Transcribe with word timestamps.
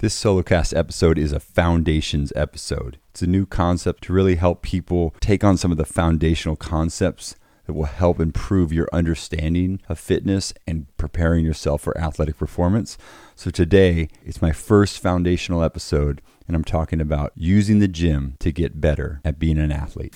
This 0.00 0.18
Solocast 0.18 0.74
episode 0.74 1.18
is 1.18 1.30
a 1.30 1.38
foundations 1.38 2.32
episode. 2.34 2.98
It's 3.10 3.20
a 3.20 3.26
new 3.26 3.44
concept 3.44 4.04
to 4.04 4.14
really 4.14 4.36
help 4.36 4.62
people 4.62 5.14
take 5.20 5.44
on 5.44 5.58
some 5.58 5.70
of 5.70 5.76
the 5.76 5.84
foundational 5.84 6.56
concepts 6.56 7.36
that 7.66 7.74
will 7.74 7.84
help 7.84 8.18
improve 8.18 8.72
your 8.72 8.88
understanding 8.94 9.78
of 9.90 9.98
fitness 9.98 10.54
and 10.66 10.86
preparing 10.96 11.44
yourself 11.44 11.82
for 11.82 11.98
athletic 11.98 12.38
performance. 12.38 12.96
So 13.36 13.50
today, 13.50 14.08
it's 14.24 14.40
my 14.40 14.52
first 14.52 15.00
foundational 15.00 15.62
episode, 15.62 16.22
and 16.48 16.56
I'm 16.56 16.64
talking 16.64 17.02
about 17.02 17.32
using 17.36 17.78
the 17.80 17.86
gym 17.86 18.36
to 18.38 18.50
get 18.52 18.80
better 18.80 19.20
at 19.22 19.38
being 19.38 19.58
an 19.58 19.70
athlete. 19.70 20.14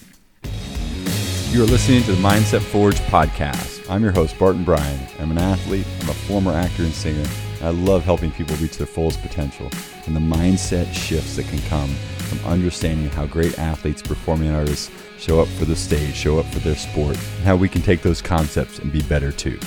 You 1.51 1.63
are 1.63 1.67
listening 1.67 2.05
to 2.05 2.13
the 2.13 2.23
Mindset 2.23 2.63
Forge 2.63 3.01
podcast. 3.01 3.91
I'm 3.91 4.03
your 4.03 4.13
host, 4.13 4.39
Barton 4.39 4.65
Bryan. 4.65 5.07
I'm 5.21 5.31
an 5.31 5.37
athlete, 5.37 5.87
I'm 6.01 6.09
a 6.09 6.15
former 6.15 6.53
actor 6.53 6.85
and 6.85 6.95
singer. 6.95 7.29
I 7.65 7.71
love 7.71 8.05
helping 8.05 8.31
people 8.31 8.57
reach 8.57 8.77
their 8.77 8.87
fullest 8.87 9.23
potential 9.23 9.71
and 10.05 10.15
the 10.15 10.21
mindset 10.21 10.93
shifts 10.93 11.37
that 11.37 11.47
can 11.47 11.61
come 11.63 11.89
from 11.89 12.39
understanding 12.41 13.09
how 13.09 13.25
great 13.25 13.59
athletes, 13.59 14.03
performing 14.03 14.51
artists 14.51 14.91
show 15.19 15.41
up 15.41 15.49
for 15.49 15.65
the 15.65 15.75
stage, 15.75 16.15
show 16.15 16.39
up 16.39 16.45
for 16.47 16.59
their 16.59 16.75
sport, 16.75 17.17
and 17.17 17.45
how 17.45 17.57
we 17.57 17.71
can 17.71 17.81
take 17.81 18.03
those 18.03 18.21
concepts 18.21 18.81
and 18.81 18.93
be 18.93 19.01
better 19.03 19.33
too. 19.33 19.59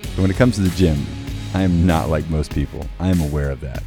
But 0.00 0.22
when 0.22 0.30
it 0.30 0.38
comes 0.38 0.54
to 0.54 0.62
the 0.62 0.74
gym, 0.74 1.04
I 1.52 1.62
am 1.62 1.86
not 1.86 2.08
like 2.08 2.30
most 2.30 2.50
people. 2.50 2.86
I 2.98 3.08
am 3.08 3.20
aware 3.20 3.50
of 3.50 3.60
that. 3.60 3.82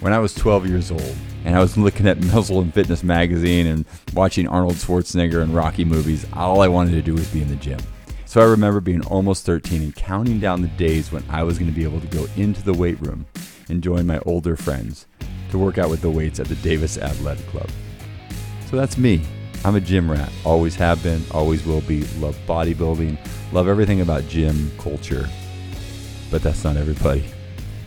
When 0.00 0.12
I 0.12 0.18
was 0.18 0.34
12 0.34 0.66
years 0.66 0.90
old 0.90 1.16
and 1.44 1.54
I 1.54 1.60
was 1.60 1.76
looking 1.76 2.08
at 2.08 2.20
Muscle 2.32 2.60
and 2.60 2.74
Fitness 2.74 3.04
magazine 3.04 3.68
and 3.68 3.84
watching 4.12 4.48
Arnold 4.48 4.74
Schwarzenegger 4.74 5.40
and 5.40 5.54
Rocky 5.54 5.84
movies, 5.84 6.26
all 6.32 6.60
I 6.60 6.66
wanted 6.66 6.92
to 6.92 7.02
do 7.02 7.14
was 7.14 7.28
be 7.28 7.42
in 7.42 7.48
the 7.48 7.54
gym. 7.54 7.78
So 8.32 8.40
I 8.40 8.44
remember 8.44 8.80
being 8.80 9.04
almost 9.08 9.44
13 9.44 9.82
and 9.82 9.94
counting 9.94 10.40
down 10.40 10.62
the 10.62 10.68
days 10.68 11.12
when 11.12 11.22
I 11.28 11.42
was 11.42 11.58
going 11.58 11.70
to 11.70 11.76
be 11.76 11.84
able 11.84 12.00
to 12.00 12.06
go 12.06 12.26
into 12.34 12.62
the 12.62 12.72
weight 12.72 12.98
room 13.02 13.26
and 13.68 13.82
join 13.82 14.06
my 14.06 14.20
older 14.20 14.56
friends 14.56 15.06
to 15.50 15.58
work 15.58 15.76
out 15.76 15.90
with 15.90 16.00
the 16.00 16.08
weights 16.08 16.40
at 16.40 16.46
the 16.46 16.54
Davis 16.54 16.96
Athletic 16.96 17.46
Club. 17.48 17.68
So 18.70 18.78
that's 18.78 18.96
me. 18.96 19.22
I'm 19.66 19.74
a 19.74 19.82
gym 19.82 20.10
rat. 20.10 20.32
Always 20.46 20.74
have 20.76 21.02
been, 21.02 21.22
always 21.30 21.66
will 21.66 21.82
be. 21.82 22.04
Love 22.20 22.38
bodybuilding, 22.46 23.18
love 23.52 23.68
everything 23.68 24.00
about 24.00 24.26
gym 24.28 24.72
culture. 24.78 25.28
But 26.30 26.42
that's 26.42 26.64
not 26.64 26.78
everybody. 26.78 27.26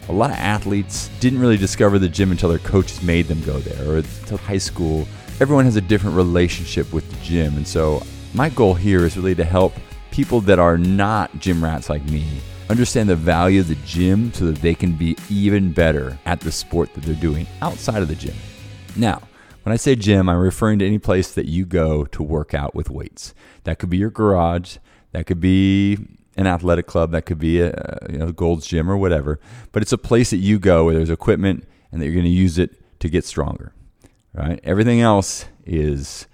A 0.10 0.14
lot 0.14 0.30
of 0.30 0.38
athletes 0.38 1.10
didn't 1.20 1.40
really 1.40 1.58
discover 1.58 1.98
the 1.98 2.08
gym 2.08 2.30
until 2.30 2.50
their 2.50 2.60
coaches 2.60 3.02
made 3.02 3.26
them 3.26 3.42
go 3.46 3.58
there 3.58 3.90
or 3.90 3.98
until 3.98 4.38
high 4.38 4.60
school. 4.60 5.08
Everyone 5.40 5.66
has 5.66 5.76
a 5.76 5.82
different 5.82 6.16
relationship 6.16 6.94
with 6.94 7.10
the 7.10 7.18
gym. 7.26 7.58
And 7.58 7.68
so 7.68 8.04
my 8.36 8.50
goal 8.50 8.76
here 8.76 9.06
is 9.06 9.18
really 9.18 9.34
to 9.34 9.44
help 9.44 9.74
people 10.16 10.40
that 10.40 10.60
are 10.60 10.78
not 10.78 11.40
gym 11.40 11.62
rats 11.62 11.90
like 11.90 12.02
me 12.06 12.26
understand 12.70 13.10
the 13.10 13.16
value 13.18 13.60
of 13.60 13.68
the 13.68 13.76
gym 13.86 14.32
so 14.32 14.46
that 14.46 14.56
they 14.62 14.74
can 14.74 14.94
be 14.94 15.14
even 15.30 15.74
better 15.74 16.18
at 16.26 16.40
the 16.40 16.54
sport 16.54 16.94
that 16.94 17.04
they're 17.04 17.16
doing 17.16 17.46
outside 17.62 18.02
of 18.02 18.08
the 18.08 18.16
gym. 18.16 18.34
Now, 18.96 19.22
when 19.64 19.74
I 19.74 19.76
say 19.76 19.94
gym, 19.98 20.30
I'm 20.30 20.38
referring 20.38 20.80
to 20.80 20.88
any 20.88 21.00
place 21.00 21.34
that 21.34 21.48
you 21.48 21.66
go 21.66 22.06
to 22.06 22.24
work 22.24 22.54
out 22.54 22.74
with 22.74 22.90
weights. 22.90 23.34
That 23.66 23.78
could 23.78 23.90
be 23.90 23.98
your 23.98 24.10
garage, 24.10 24.78
that 25.12 25.26
could 25.26 25.42
be 25.42 25.98
an 26.38 26.48
athletic 26.48 26.88
club, 26.88 27.12
that 27.12 27.26
could 27.26 27.38
be 27.40 27.60
a 27.60 27.98
you 28.10 28.18
know, 28.18 28.32
Gold's 28.32 28.66
Gym 28.66 28.90
or 28.90 28.96
whatever. 28.96 29.38
But 29.74 29.82
it's 29.82 29.92
a 29.92 29.98
place 29.98 30.30
that 30.30 30.38
you 30.38 30.60
go 30.60 30.86
where 30.86 30.94
there's 30.94 31.10
equipment 31.10 31.68
and 31.92 32.02
that 32.02 32.06
you're 32.06 32.16
going 32.16 32.24
to 32.24 32.32
use 32.32 32.58
it 32.58 32.72
to 33.02 33.10
get 33.10 33.26
stronger. 33.26 33.74
Right? 34.34 34.62
Everything 34.64 35.02
else 35.02 35.44
is 35.66 36.26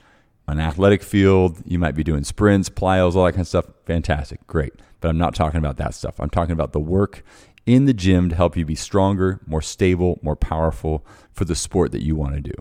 an 0.52 0.60
athletic 0.60 1.02
field, 1.04 1.62
you 1.66 1.80
might 1.80 1.96
be 1.96 2.04
doing 2.04 2.24
sprints, 2.24 2.70
plyos, 2.70 3.16
all 3.16 3.26
that 3.26 3.34
kind 3.34 3.42
of 3.42 3.48
stuff. 3.48 3.66
Fantastic, 3.86 4.46
great. 4.48 4.74
But 5.00 5.10
I'm 5.10 5.18
not 5.18 5.34
talking 5.36 5.58
about 5.58 5.78
that 5.78 5.94
stuff. 5.96 6.20
I'm 6.20 6.30
talking 6.30 6.54
about 6.54 6.74
the 6.74 6.80
work 6.80 7.24
in 7.66 7.86
the 7.86 7.94
gym 7.94 8.30
to 8.30 8.36
help 8.36 8.58
you 8.58 8.66
be 8.66 8.76
stronger, 8.76 9.40
more 9.46 9.62
stable, 9.62 10.20
more 10.22 10.36
powerful 10.36 11.06
for 11.32 11.46
the 11.46 11.56
sport 11.56 11.92
that 11.92 12.04
you 12.04 12.16
want 12.16 12.36
to 12.36 12.42
do. 12.42 12.54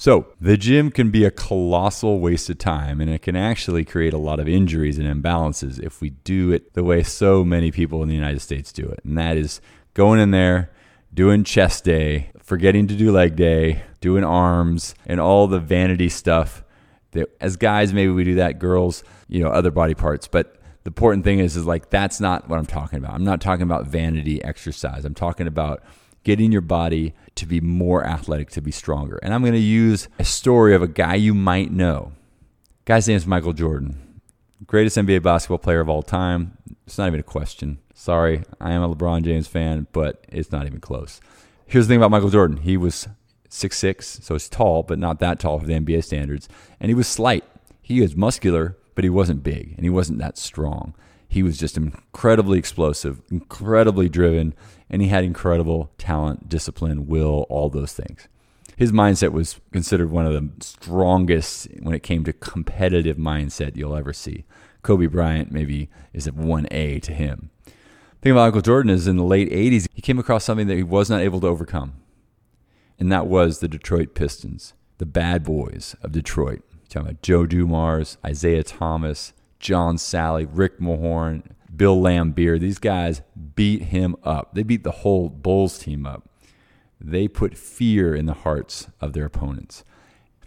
So, 0.00 0.28
the 0.40 0.56
gym 0.56 0.92
can 0.92 1.10
be 1.10 1.24
a 1.24 1.30
colossal 1.30 2.20
waste 2.20 2.48
of 2.50 2.58
time 2.58 3.00
and 3.00 3.10
it 3.10 3.20
can 3.20 3.34
actually 3.34 3.84
create 3.84 4.12
a 4.12 4.18
lot 4.18 4.38
of 4.38 4.48
injuries 4.48 4.96
and 4.96 5.08
imbalances 5.08 5.80
if 5.80 6.00
we 6.00 6.10
do 6.10 6.52
it 6.52 6.74
the 6.74 6.84
way 6.84 7.02
so 7.02 7.44
many 7.44 7.72
people 7.72 8.00
in 8.04 8.08
the 8.08 8.14
United 8.14 8.40
States 8.40 8.72
do 8.72 8.86
it. 8.86 9.00
And 9.04 9.18
that 9.18 9.36
is 9.36 9.60
going 9.94 10.20
in 10.20 10.30
there, 10.30 10.70
doing 11.12 11.42
chest 11.42 11.82
day, 11.82 12.30
forgetting 12.40 12.86
to 12.86 12.94
do 12.94 13.10
leg 13.10 13.34
day, 13.34 13.82
doing 14.00 14.22
arms, 14.22 14.94
and 15.04 15.18
all 15.18 15.48
the 15.48 15.58
vanity 15.58 16.08
stuff 16.08 16.62
that 17.12 17.28
as 17.40 17.56
guys 17.56 17.92
maybe 17.92 18.12
we 18.12 18.24
do 18.24 18.34
that 18.36 18.58
girls 18.58 19.02
you 19.28 19.42
know 19.42 19.50
other 19.50 19.70
body 19.70 19.94
parts. 19.94 20.28
But 20.28 20.54
the 20.84 20.90
important 20.90 21.24
thing 21.24 21.38
is 21.38 21.56
is 21.56 21.66
like 21.66 21.90
that's 21.90 22.20
not 22.20 22.48
what 22.48 22.58
i'm 22.58 22.66
talking 22.66 22.98
about. 22.98 23.14
I'm 23.14 23.24
not 23.24 23.40
talking 23.40 23.62
about 23.62 23.86
vanity 23.86 24.42
exercise. 24.42 25.04
I'm 25.04 25.14
talking 25.14 25.46
about 25.46 25.82
getting 26.24 26.52
your 26.52 26.60
body 26.60 27.14
to 27.36 27.46
be 27.46 27.60
more 27.60 28.04
athletic 28.04 28.50
to 28.50 28.60
be 28.60 28.70
stronger. 28.70 29.18
And 29.22 29.34
i'm 29.34 29.42
going 29.42 29.52
to 29.52 29.58
use 29.58 30.08
a 30.18 30.24
story 30.24 30.74
of 30.74 30.82
a 30.82 30.88
guy 30.88 31.14
you 31.14 31.34
might 31.34 31.70
know. 31.70 32.12
Guy's 32.84 33.06
name 33.08 33.16
is 33.16 33.26
michael 33.26 33.52
jordan. 33.52 34.20
Greatest 34.66 34.96
nba 34.96 35.22
basketball 35.22 35.58
player 35.58 35.80
of 35.80 35.88
all 35.88 36.02
time. 36.02 36.56
It's 36.86 36.98
not 36.98 37.06
even 37.08 37.20
a 37.20 37.24
question. 37.24 37.78
Sorry 37.94 38.42
i 38.60 38.72
am 38.72 38.82
a 38.82 38.94
lebron 38.94 39.22
james 39.22 39.46
fan 39.46 39.86
but 39.92 40.24
it's 40.28 40.52
not 40.52 40.66
even 40.66 40.80
close. 40.80 41.20
Here's 41.66 41.86
the 41.86 41.92
thing 41.92 42.00
about 42.00 42.10
michael 42.10 42.30
jordan. 42.30 42.58
He 42.58 42.76
was 42.76 43.08
six 43.48 43.78
six, 43.78 44.20
so 44.22 44.34
he's 44.34 44.48
tall, 44.48 44.82
but 44.82 44.98
not 44.98 45.20
that 45.20 45.40
tall 45.40 45.58
for 45.58 45.66
the 45.66 45.74
NBA 45.74 46.04
standards. 46.04 46.48
And 46.80 46.90
he 46.90 46.94
was 46.94 47.06
slight. 47.06 47.44
He 47.80 48.00
was 48.00 48.16
muscular, 48.16 48.76
but 48.94 49.04
he 49.04 49.10
wasn't 49.10 49.42
big, 49.42 49.74
and 49.76 49.84
he 49.84 49.90
wasn't 49.90 50.18
that 50.18 50.36
strong. 50.36 50.94
He 51.28 51.42
was 51.42 51.58
just 51.58 51.76
incredibly 51.76 52.58
explosive, 52.58 53.20
incredibly 53.30 54.08
driven, 54.08 54.54
and 54.88 55.02
he 55.02 55.08
had 55.08 55.24
incredible 55.24 55.90
talent, 55.98 56.48
discipline, 56.48 57.06
will, 57.06 57.46
all 57.50 57.68
those 57.68 57.92
things. 57.92 58.28
His 58.76 58.92
mindset 58.92 59.32
was 59.32 59.60
considered 59.72 60.10
one 60.10 60.26
of 60.26 60.32
the 60.32 60.50
strongest 60.64 61.68
when 61.80 61.94
it 61.94 62.02
came 62.02 62.24
to 62.24 62.32
competitive 62.32 63.16
mindset 63.16 63.76
you'll 63.76 63.96
ever 63.96 64.12
see. 64.12 64.44
Kobe 64.82 65.06
Bryant 65.06 65.50
maybe 65.50 65.90
is 66.12 66.26
a 66.26 66.32
1A 66.32 67.02
to 67.02 67.12
him. 67.12 67.50
Thing 68.22 68.32
about 68.32 68.46
Michael 68.46 68.62
Jordan 68.62 68.90
is 68.90 69.06
in 69.06 69.16
the 69.16 69.24
late 69.24 69.50
80s, 69.50 69.86
he 69.92 70.00
came 70.00 70.18
across 70.18 70.44
something 70.44 70.66
that 70.68 70.76
he 70.76 70.82
was 70.82 71.10
not 71.10 71.20
able 71.20 71.40
to 71.40 71.46
overcome 71.46 71.94
and 72.98 73.12
that 73.12 73.26
was 73.26 73.58
the 73.58 73.68
Detroit 73.68 74.14
Pistons, 74.14 74.74
the 74.98 75.06
bad 75.06 75.44
boys 75.44 75.94
of 76.02 76.12
Detroit. 76.12 76.62
You 76.72 76.78
talking 76.88 77.08
about 77.08 77.22
Joe 77.22 77.46
Dumars, 77.46 78.18
Isiah 78.26 78.64
Thomas, 78.64 79.32
John 79.60 79.96
Salley, 79.96 80.48
Rick 80.50 80.80
Mahorn, 80.80 81.42
Bill 81.74 81.96
Laimbeer. 81.96 82.58
These 82.58 82.78
guys 82.78 83.22
beat 83.54 83.82
him 83.82 84.16
up. 84.24 84.54
They 84.54 84.62
beat 84.62 84.84
the 84.84 84.90
whole 84.90 85.28
Bulls 85.28 85.78
team 85.78 86.06
up. 86.06 86.28
They 87.00 87.28
put 87.28 87.56
fear 87.56 88.14
in 88.14 88.26
the 88.26 88.34
hearts 88.34 88.88
of 89.00 89.12
their 89.12 89.24
opponents. 89.24 89.84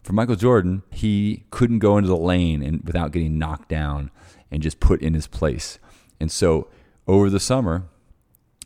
For 0.03 0.13
Michael 0.13 0.35
Jordan, 0.35 0.83
he 0.89 1.45
couldn't 1.51 1.79
go 1.79 1.97
into 1.97 2.09
the 2.09 2.17
lane 2.17 2.61
and 2.61 2.81
without 2.83 3.11
getting 3.11 3.37
knocked 3.37 3.69
down 3.69 4.11
and 4.49 4.61
just 4.61 4.79
put 4.79 5.01
in 5.01 5.13
his 5.13 5.27
place. 5.27 5.79
And 6.19 6.31
so 6.31 6.67
over 7.07 7.29
the 7.29 7.39
summer, 7.39 7.83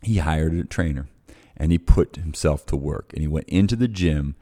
he 0.02 0.18
hired 0.18 0.54
a 0.54 0.64
trainer 0.64 1.06
and 1.56 1.72
he 1.72 1.78
put 1.78 2.16
himself 2.16 2.66
to 2.66 2.76
work. 2.76 3.12
And 3.12 3.22
he 3.22 3.28
went 3.28 3.48
into 3.48 3.76
the 3.76 3.88
gym 3.88 4.36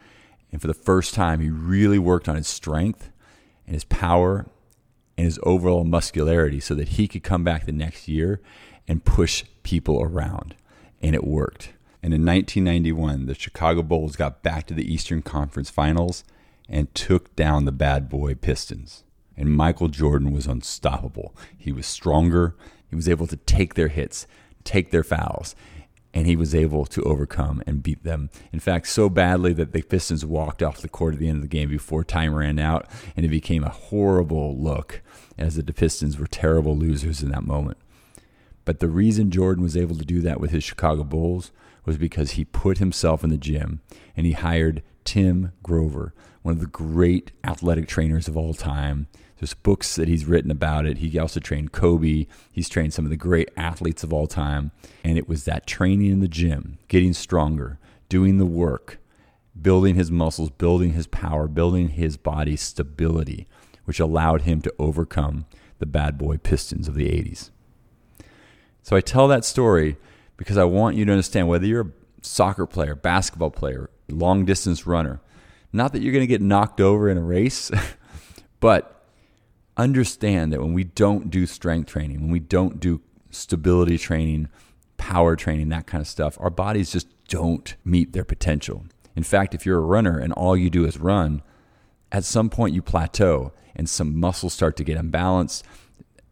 and 0.54 0.60
for 0.60 0.68
the 0.68 0.74
first 0.74 1.14
time 1.14 1.40
he 1.40 1.50
really 1.50 1.98
worked 1.98 2.28
on 2.28 2.36
his 2.36 2.46
strength 2.46 3.10
and 3.66 3.74
his 3.74 3.84
power 3.84 4.46
and 5.18 5.24
his 5.24 5.40
overall 5.42 5.82
muscularity 5.82 6.60
so 6.60 6.74
that 6.76 6.90
he 6.90 7.08
could 7.08 7.24
come 7.24 7.42
back 7.42 7.66
the 7.66 7.72
next 7.72 8.06
year 8.06 8.40
and 8.86 9.04
push 9.04 9.44
people 9.64 10.00
around. 10.00 10.54
And 11.02 11.14
it 11.14 11.24
worked. 11.24 11.70
And 12.02 12.14
in 12.14 12.24
1991 12.24 13.26
the 13.26 13.34
chicago 13.34 13.82
bulls 13.82 14.14
got 14.14 14.42
back 14.42 14.66
to 14.66 14.74
the 14.74 14.92
eastern 14.92 15.22
conference 15.22 15.70
finals 15.70 16.22
and 16.68 16.94
took 16.94 17.34
down 17.34 17.64
the 17.64 17.72
bad 17.72 18.08
boy 18.08 18.34
pistons. 18.34 19.02
And 19.36 19.50
michael 19.50 19.88
jordan 19.88 20.30
was 20.30 20.46
unstoppable. 20.46 21.34
He 21.58 21.72
was 21.72 21.86
stronger. 21.86 22.54
He 22.88 22.94
was 22.94 23.08
able 23.08 23.26
to 23.26 23.36
take 23.36 23.74
their 23.74 23.88
hits 23.88 24.26
take 24.64 24.90
their 24.90 25.04
fouls 25.04 25.54
and 26.14 26.26
he 26.28 26.36
was 26.36 26.54
able 26.54 26.86
to 26.86 27.02
overcome 27.02 27.62
and 27.66 27.82
beat 27.82 28.04
them. 28.04 28.30
In 28.52 28.60
fact, 28.60 28.86
so 28.86 29.08
badly 29.08 29.52
that 29.54 29.72
the 29.72 29.82
Pistons 29.82 30.24
walked 30.24 30.62
off 30.62 30.80
the 30.80 30.88
court 30.88 31.14
at 31.14 31.20
the 31.20 31.28
end 31.28 31.38
of 31.38 31.42
the 31.42 31.48
game 31.48 31.68
before 31.68 32.04
time 32.04 32.34
ran 32.34 32.60
out, 32.60 32.86
and 33.16 33.26
it 33.26 33.30
became 33.30 33.64
a 33.64 33.70
horrible 33.70 34.56
look 34.56 35.02
as 35.36 35.56
the 35.56 35.72
Pistons 35.72 36.16
were 36.16 36.28
terrible 36.28 36.76
losers 36.76 37.22
in 37.22 37.30
that 37.30 37.42
moment. 37.42 37.78
But 38.64 38.78
the 38.78 38.88
reason 38.88 39.30
Jordan 39.30 39.62
was 39.62 39.76
able 39.76 39.96
to 39.96 40.04
do 40.04 40.20
that 40.20 40.40
with 40.40 40.52
his 40.52 40.64
Chicago 40.64 41.02
Bulls 41.02 41.50
was 41.84 41.98
because 41.98 42.32
he 42.32 42.44
put 42.44 42.78
himself 42.78 43.24
in 43.24 43.30
the 43.30 43.36
gym 43.36 43.80
and 44.16 44.24
he 44.24 44.32
hired 44.32 44.82
Tim 45.04 45.52
Grover, 45.62 46.14
one 46.42 46.54
of 46.54 46.60
the 46.60 46.66
great 46.66 47.32
athletic 47.42 47.88
trainers 47.88 48.28
of 48.28 48.36
all 48.36 48.54
time, 48.54 49.08
there's 49.38 49.54
books 49.54 49.96
that 49.96 50.08
he's 50.08 50.26
written 50.26 50.50
about 50.50 50.86
it. 50.86 50.98
He 50.98 51.18
also 51.18 51.40
trained 51.40 51.72
Kobe. 51.72 52.26
He's 52.52 52.68
trained 52.68 52.94
some 52.94 53.04
of 53.04 53.10
the 53.10 53.16
great 53.16 53.50
athletes 53.56 54.04
of 54.04 54.12
all 54.12 54.26
time. 54.26 54.70
And 55.02 55.18
it 55.18 55.28
was 55.28 55.44
that 55.44 55.66
training 55.66 56.10
in 56.10 56.20
the 56.20 56.28
gym, 56.28 56.78
getting 56.88 57.12
stronger, 57.12 57.78
doing 58.08 58.38
the 58.38 58.46
work, 58.46 58.98
building 59.60 59.96
his 59.96 60.10
muscles, 60.10 60.50
building 60.50 60.92
his 60.92 61.06
power, 61.06 61.48
building 61.48 61.90
his 61.90 62.16
body 62.16 62.56
stability, 62.56 63.46
which 63.84 64.00
allowed 64.00 64.42
him 64.42 64.62
to 64.62 64.74
overcome 64.78 65.46
the 65.78 65.86
bad 65.86 66.16
boy 66.16 66.36
Pistons 66.38 66.86
of 66.86 66.94
the 66.94 67.08
80s. 67.08 67.50
So 68.82 68.96
I 68.96 69.00
tell 69.00 69.26
that 69.28 69.44
story 69.44 69.96
because 70.36 70.56
I 70.56 70.64
want 70.64 70.96
you 70.96 71.04
to 71.04 71.12
understand 71.12 71.48
whether 71.48 71.66
you're 71.66 71.88
a 71.88 71.92
soccer 72.22 72.66
player, 72.66 72.94
basketball 72.94 73.50
player, 73.50 73.90
long 74.08 74.44
distance 74.44 74.86
runner. 74.86 75.20
Not 75.72 75.92
that 75.92 76.02
you're 76.02 76.12
going 76.12 76.22
to 76.22 76.28
get 76.28 76.40
knocked 76.40 76.80
over 76.80 77.08
in 77.08 77.18
a 77.18 77.22
race, 77.22 77.70
but 78.60 78.93
understand 79.76 80.52
that 80.52 80.60
when 80.60 80.72
we 80.72 80.84
don't 80.84 81.30
do 81.30 81.46
strength 81.46 81.90
training, 81.90 82.20
when 82.20 82.30
we 82.30 82.40
don't 82.40 82.80
do 82.80 83.00
stability 83.30 83.98
training, 83.98 84.48
power 84.96 85.36
training, 85.36 85.68
that 85.70 85.86
kind 85.86 86.00
of 86.00 86.08
stuff, 86.08 86.36
our 86.40 86.50
bodies 86.50 86.92
just 86.92 87.08
don't 87.28 87.74
meet 87.84 88.12
their 88.12 88.24
potential. 88.24 88.84
In 89.16 89.22
fact, 89.22 89.54
if 89.54 89.64
you're 89.64 89.78
a 89.78 89.82
runner 89.82 90.18
and 90.18 90.32
all 90.32 90.56
you 90.56 90.70
do 90.70 90.84
is 90.84 90.98
run, 90.98 91.42
at 92.12 92.24
some 92.24 92.50
point 92.50 92.74
you 92.74 92.82
plateau 92.82 93.52
and 93.74 93.88
some 93.88 94.18
muscles 94.18 94.52
start 94.52 94.76
to 94.76 94.84
get 94.84 94.98
imbalanced. 94.98 95.62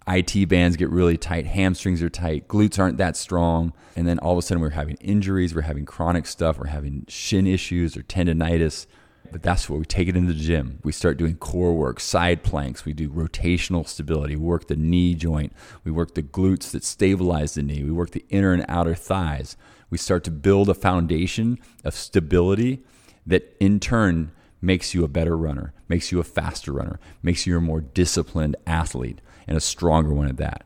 IT 0.07 0.49
bands 0.49 0.77
get 0.77 0.91
really 0.91 1.17
tight, 1.17 1.47
hamstrings 1.47 2.03
are 2.03 2.09
tight, 2.09 2.49
glutes 2.49 2.79
aren't 2.79 2.99
that 2.99 3.17
strong. 3.17 3.73
And 3.95 4.07
then 4.07 4.19
all 4.19 4.33
of 4.33 4.39
a 4.39 4.43
sudden 4.43 4.61
we're 4.61 4.71
having 4.71 4.97
injuries, 4.97 5.55
we're 5.55 5.63
having 5.63 5.85
chronic 5.85 6.27
stuff, 6.27 6.59
we're 6.59 6.67
having 6.67 7.05
shin 7.09 7.47
issues 7.47 7.97
or 7.97 8.03
tendonitis. 8.03 8.87
But 9.31 9.43
that's 9.43 9.69
what 9.69 9.79
we 9.79 9.85
take 9.85 10.09
it 10.09 10.17
into 10.17 10.33
the 10.33 10.39
gym. 10.39 10.79
We 10.83 10.93
start 10.93 11.17
doing 11.17 11.37
core 11.37 11.75
work, 11.75 12.01
side 12.01 12.43
planks, 12.43 12.85
we 12.85 12.93
do 12.93 13.09
rotational 13.09 13.89
stability, 13.89 14.37
we 14.37 14.45
work 14.45 14.69
the 14.69 14.77
knee 14.77 15.15
joint, 15.15 15.53
we 15.85 15.91
work 15.91 16.15
the 16.15 16.23
glutes 16.23 16.71
that 16.73 16.85
stabilize 16.85 17.55
the 17.55 17.63
knee, 17.63 17.83
we 17.83 17.91
work 17.91 18.11
the 18.11 18.27
inner 18.29 18.53
and 18.53 18.65
outer 18.69 18.95
thighs. 18.95 19.57
We 19.89 19.99
start 19.99 20.25
to 20.25 20.31
build 20.31 20.69
a 20.69 20.75
foundation 20.75 21.59
of 21.85 21.95
stability 21.95 22.83
that 23.27 23.57
in 23.61 23.81
turn 23.81 24.33
makes 24.61 24.95
you 24.95 25.05
a 25.05 25.09
better 25.09 25.37
runner, 25.37 25.73
makes 25.89 26.13
you 26.13 26.21
a 26.21 26.25
faster 26.25 26.73
runner, 26.73 26.99
makes 27.23 27.47
you 27.47 27.57
a 27.57 27.61
more 27.61 27.81
disciplined 27.81 28.57
athlete, 28.67 29.21
and 29.47 29.57
a 29.57 29.61
stronger 29.61 30.13
one 30.15 30.29
at 30.29 30.37
that. 30.39 30.65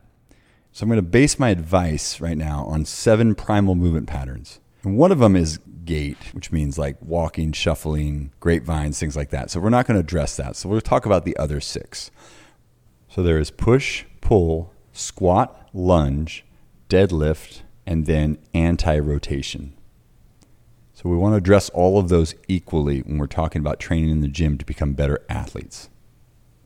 So 0.72 0.82
I'm 0.82 0.90
going 0.90 0.98
to 0.98 1.02
base 1.02 1.38
my 1.38 1.48
advice 1.48 2.20
right 2.20 2.36
now 2.36 2.64
on 2.66 2.84
seven 2.84 3.34
primal 3.34 3.74
movement 3.74 4.06
patterns. 4.06 4.60
And 4.86 4.96
one 4.96 5.10
of 5.10 5.18
them 5.18 5.34
is 5.34 5.58
gait, 5.84 6.16
which 6.32 6.52
means 6.52 6.78
like 6.78 6.96
walking, 7.02 7.50
shuffling, 7.50 8.30
grapevines, 8.38 9.00
things 9.00 9.16
like 9.16 9.30
that. 9.30 9.50
So 9.50 9.58
we're 9.58 9.68
not 9.68 9.84
going 9.84 9.96
to 9.96 10.00
address 10.00 10.36
that. 10.36 10.54
So 10.54 10.68
we'll 10.68 10.80
talk 10.80 11.04
about 11.04 11.24
the 11.24 11.36
other 11.36 11.60
six. 11.60 12.12
So 13.08 13.20
there 13.20 13.40
is 13.40 13.50
push, 13.50 14.04
pull, 14.20 14.72
squat, 14.92 15.68
lunge, 15.74 16.44
deadlift, 16.88 17.62
and 17.84 18.06
then 18.06 18.38
anti 18.54 18.96
rotation. 19.00 19.72
So 20.94 21.10
we 21.10 21.16
want 21.16 21.32
to 21.32 21.38
address 21.38 21.68
all 21.70 21.98
of 21.98 22.08
those 22.08 22.36
equally 22.46 23.00
when 23.00 23.18
we're 23.18 23.26
talking 23.26 23.58
about 23.58 23.80
training 23.80 24.10
in 24.10 24.20
the 24.20 24.28
gym 24.28 24.56
to 24.56 24.64
become 24.64 24.92
better 24.92 25.20
athletes. 25.28 25.88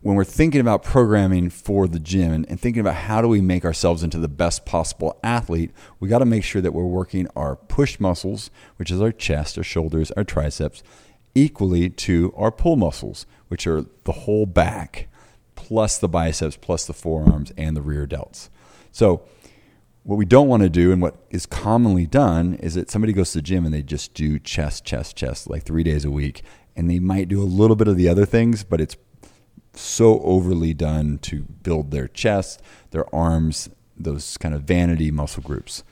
When 0.02 0.16
we're 0.16 0.24
thinking 0.24 0.62
about 0.62 0.82
programming 0.82 1.50
for 1.50 1.86
the 1.86 1.98
gym 1.98 2.32
and, 2.32 2.58
thinking 2.58 2.80
about 2.80 2.94
how 2.94 3.20
do 3.20 3.28
we 3.28 3.42
make 3.42 3.66
ourselves 3.66 4.02
into 4.02 4.18
the 4.18 4.28
best 4.28 4.64
possible 4.64 5.20
athlete, 5.22 5.72
we 5.98 6.08
got 6.08 6.20
to 6.20 6.24
make 6.24 6.42
sure 6.42 6.62
that 6.62 6.72
we're 6.72 6.86
working 6.86 7.28
our 7.36 7.54
push 7.54 8.00
muscles, 8.00 8.50
which 8.76 8.90
is 8.90 9.02
our 9.02 9.12
chest, 9.12 9.58
our 9.58 9.64
shoulders, 9.64 10.10
our 10.12 10.24
triceps, 10.24 10.82
equally 11.34 11.90
to 11.90 12.32
our 12.34 12.50
pull 12.50 12.76
muscles, 12.76 13.26
which 13.48 13.66
are 13.66 13.84
the 14.04 14.12
whole 14.12 14.46
back, 14.46 15.08
plus 15.54 15.98
the 15.98 16.08
biceps, 16.08 16.56
plus 16.56 16.86
the 16.86 16.94
forearms 16.94 17.52
and 17.58 17.76
the 17.76 17.82
rear 17.82 18.06
delts. 18.06 18.48
So 18.92 19.22
what 20.02 20.16
we 20.16 20.24
don't 20.24 20.48
want 20.48 20.62
to 20.62 20.70
do 20.70 20.92
and 20.92 21.02
what 21.02 21.16
is 21.28 21.44
commonly 21.44 22.06
done 22.06 22.54
is 22.54 22.72
that 22.72 22.90
somebody 22.90 23.12
goes 23.12 23.32
to 23.32 23.38
the 23.38 23.42
gym 23.42 23.66
and 23.66 23.74
they 23.74 23.82
just 23.82 24.14
do 24.14 24.38
chest, 24.38 24.82
chest, 24.82 25.14
chest 25.14 25.50
like 25.50 25.64
three 25.64 25.82
days 25.82 26.06
a 26.06 26.10
week. 26.10 26.42
And 26.74 26.88
they 26.88 27.00
might 27.00 27.28
do 27.28 27.42
a 27.42 27.44
little 27.44 27.76
bit 27.76 27.88
of 27.88 27.98
the 27.98 28.08
other 28.08 28.24
things, 28.24 28.64
but 28.64 28.80
it's 28.80 28.96
so 29.74 30.20
overly 30.20 30.74
done 30.74 31.18
to 31.18 31.42
build 31.42 31.90
their 31.90 32.08
chest, 32.08 32.62
their 32.90 33.12
arms, 33.14 33.68
those 33.96 34.36
kind 34.36 34.54
of 34.54 34.62
vanity 34.62 35.10
muscle 35.10 35.42
groups. 35.42 35.84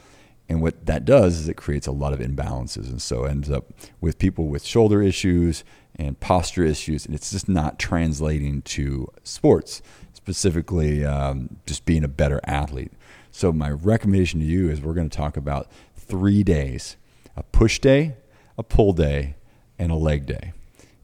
And 0.49 0.63
what 0.63 0.87
that 0.87 1.05
does 1.05 1.39
is 1.39 1.49
it 1.49 1.57
creates 1.57 1.87
a 1.87 1.93
lot 1.93 2.13
of 2.13 2.21
imbalances. 2.21 2.89
And 2.89 3.03
so 3.03 3.25
ends 3.25 3.51
up 3.51 3.67
with 4.01 4.19
people 4.19 4.47
with 4.47 4.65
shoulder 4.65 5.03
issues 5.03 5.63
and 5.97 6.19
posture 6.21 6.65
issues. 6.65 7.05
And 7.05 7.15
it's 7.15 7.31
just 7.31 7.49
not 7.49 7.79
translating 7.79 8.63
to 8.63 9.09
sports, 9.25 9.83
specifically 10.15 11.05
um, 11.05 11.59
just 11.67 11.85
being 11.85 12.05
a 12.05 12.09
better 12.09 12.41
athlete. 12.45 12.93
So, 13.31 13.53
my 13.53 13.71
recommendation 13.71 14.41
to 14.41 14.47
you 14.47 14.71
is 14.71 14.81
we're 14.81 14.95
going 14.95 15.11
to 15.11 15.17
talk 15.17 15.37
about 15.37 15.71
three 15.95 16.43
days 16.43 16.97
a 17.37 17.43
push 17.43 17.79
day, 17.79 18.17
a 18.57 18.63
pull 18.65 18.93
day, 18.93 19.37
and 19.79 19.93
a 19.93 19.95
leg 19.95 20.27
day. 20.27 20.53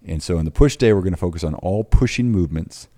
And 0.07 0.23
so, 0.23 0.39
in 0.39 0.45
the 0.45 0.51
push 0.51 0.77
day, 0.77 0.93
we're 0.93 1.01
going 1.01 1.15
to 1.15 1.19
focus 1.19 1.45
on 1.45 1.55
all 1.55 1.85
pushing 1.85 2.31
movements, 2.31 2.89